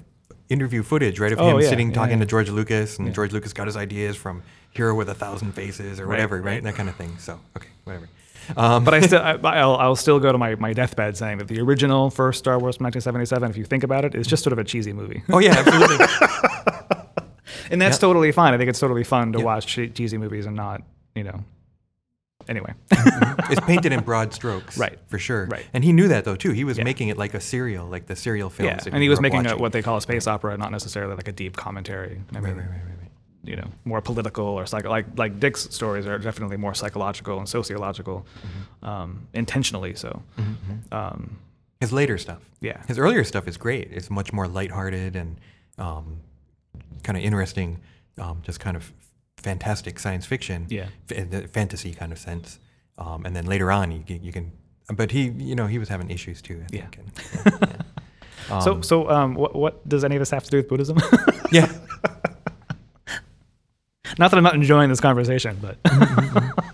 interview 0.48 0.82
footage, 0.82 1.20
right, 1.20 1.32
of 1.32 1.38
Oh, 1.40 1.56
him 1.58 1.62
sitting 1.62 1.92
talking 1.92 2.18
to 2.20 2.26
George 2.26 2.50
Lucas, 2.50 2.98
and. 2.98 3.14
George 3.14 3.32
Lucas 3.32 3.52
got 3.52 3.66
his 3.66 3.76
ideas 3.76 4.16
from 4.16 4.42
Hero 4.72 4.94
with 4.94 5.08
a 5.08 5.14
Thousand 5.14 5.52
Faces 5.52 6.00
or 6.00 6.04
Right, 6.06 6.14
whatever, 6.16 6.36
right? 6.36 6.44
right. 6.54 6.62
That 6.64 6.74
kind 6.74 6.88
of 6.88 6.96
thing. 6.96 7.16
So, 7.18 7.38
okay, 7.56 7.68
whatever. 7.84 8.08
Um, 8.56 8.84
But 8.84 8.94
I 8.94 9.00
still, 9.00 9.20
I, 9.20 9.32
I'll, 9.42 9.76
I'll 9.76 9.96
still 9.96 10.18
go 10.20 10.32
to 10.32 10.38
my, 10.38 10.54
my 10.56 10.72
deathbed 10.72 11.16
saying 11.16 11.38
that 11.38 11.48
the 11.48 11.60
original 11.60 12.10
first 12.10 12.38
Star 12.38 12.58
Wars 12.58 12.76
from 12.76 12.84
1977, 12.84 13.50
if 13.50 13.56
you 13.56 13.64
think 13.64 13.82
about 13.84 14.04
it, 14.04 14.14
is 14.14 14.26
just 14.26 14.42
sort 14.42 14.52
of 14.52 14.58
a 14.58 14.64
cheesy 14.64 14.92
movie. 14.92 15.22
oh 15.30 15.38
yeah, 15.38 15.54
absolutely. 15.58 16.06
And 17.72 17.80
that's 17.80 17.98
Yeah. 17.98 18.00
totally 18.00 18.32
fine. 18.32 18.52
I 18.52 18.58
think 18.58 18.68
it's 18.68 18.80
totally 18.80 19.04
fun 19.04 19.32
to 19.32 19.38
Yeah. 19.38 19.44
watch 19.44 19.66
cheesy 19.66 20.18
movies 20.18 20.44
and 20.46 20.56
not, 20.56 20.82
you 21.14 21.22
know. 21.22 21.44
Anyway, 22.48 22.72
it's 22.90 23.60
painted 23.64 23.92
in 23.92 24.00
broad 24.00 24.32
strokes, 24.34 24.76
Right. 24.76 24.98
For 25.06 25.18
sure, 25.18 25.46
Right. 25.46 25.64
And 25.72 25.84
he 25.84 25.92
knew 25.92 26.08
that 26.08 26.24
though 26.24 26.34
too. 26.34 26.50
He 26.50 26.64
was 26.64 26.78
Yeah. 26.78 26.84
making 26.84 27.08
it 27.08 27.16
like 27.18 27.32
a 27.34 27.40
serial, 27.40 27.86
like 27.86 28.06
the 28.06 28.16
serial 28.16 28.50
films. 28.50 28.86
yeah. 28.86 28.92
And 28.92 29.02
he 29.02 29.08
was 29.08 29.20
making 29.20 29.46
a, 29.46 29.56
what 29.56 29.70
they 29.72 29.82
call 29.82 29.96
a 29.98 30.00
space 30.00 30.26
opera, 30.26 30.56
not 30.56 30.72
necessarily 30.72 31.14
like 31.14 31.28
a 31.28 31.32
deep 31.32 31.56
commentary. 31.56 32.20
I 32.34 32.40
mean, 32.40 32.42
right, 32.44 32.56
right, 32.56 32.66
right, 32.66 32.80
right. 32.88 32.99
You 33.44 33.56
know, 33.56 33.68
more 33.84 34.00
political 34.02 34.44
or 34.44 34.66
psycho. 34.66 34.90
Like 34.90 35.06
like 35.16 35.40
Dick's 35.40 35.62
stories 35.74 36.06
are 36.06 36.18
definitely 36.18 36.56
more 36.56 36.74
psychological 36.74 37.38
and 37.38 37.48
sociological, 37.48 38.26
Mm-hmm. 38.26 38.84
um, 38.88 39.26
intentionally 39.34 39.94
so. 39.94 40.22
Um, 40.92 41.38
His 41.80 41.92
later 41.92 42.18
stuff. 42.18 42.42
yeah. 42.60 42.82
His 42.86 42.98
earlier 42.98 43.24
stuff 43.24 43.48
is 43.48 43.56
great. 43.56 43.88
It's 43.90 44.10
much 44.10 44.32
more 44.32 44.46
lighthearted 44.48 45.16
and 45.16 45.36
um, 45.78 46.20
kind 47.02 47.16
of 47.16 47.24
interesting, 47.24 47.78
um, 48.18 48.42
just 48.42 48.60
kind 48.60 48.76
of 48.76 48.92
fantastic 49.38 49.98
science 49.98 50.26
fiction, 50.26 50.66
Yeah. 50.68 50.88
f- 51.10 51.16
in 51.16 51.30
the 51.30 51.48
fantasy 51.48 51.94
kind 51.94 52.12
of 52.12 52.18
sense. 52.18 52.58
Um, 52.98 53.24
and 53.24 53.34
then 53.34 53.46
later 53.46 53.72
on, 53.72 53.90
you, 53.92 54.02
can- 54.02 54.22
you 54.22 54.32
can, 54.32 54.52
but 54.94 55.10
he, 55.12 55.28
you 55.30 55.54
know, 55.54 55.66
he 55.66 55.78
was 55.78 55.88
having 55.88 56.10
issues 56.10 56.42
too. 56.42 56.60
I 56.62 56.66
Yeah. 56.76 56.86
think. 56.88 56.96
and- 56.98 57.60
yeah. 58.50 58.60
So 58.60 58.72
Um, 58.72 58.82
so 58.82 59.08
um, 59.10 59.34
what 59.34 59.54
what 59.54 59.88
does 59.88 60.02
any 60.04 60.16
of 60.16 60.20
this 60.20 60.30
have 60.30 60.42
to 60.44 60.50
do 60.50 60.56
with 60.58 60.68
Buddhism? 60.68 60.98
yeah, 61.52 61.70
not 64.20 64.30
that 64.30 64.36
I'm 64.36 64.44
not 64.44 64.54
enjoying 64.54 64.90
this 64.90 65.00
conversation, 65.00 65.56
but 65.60 65.82
mm-hmm, 65.82 66.38
mm-hmm. 66.38 66.69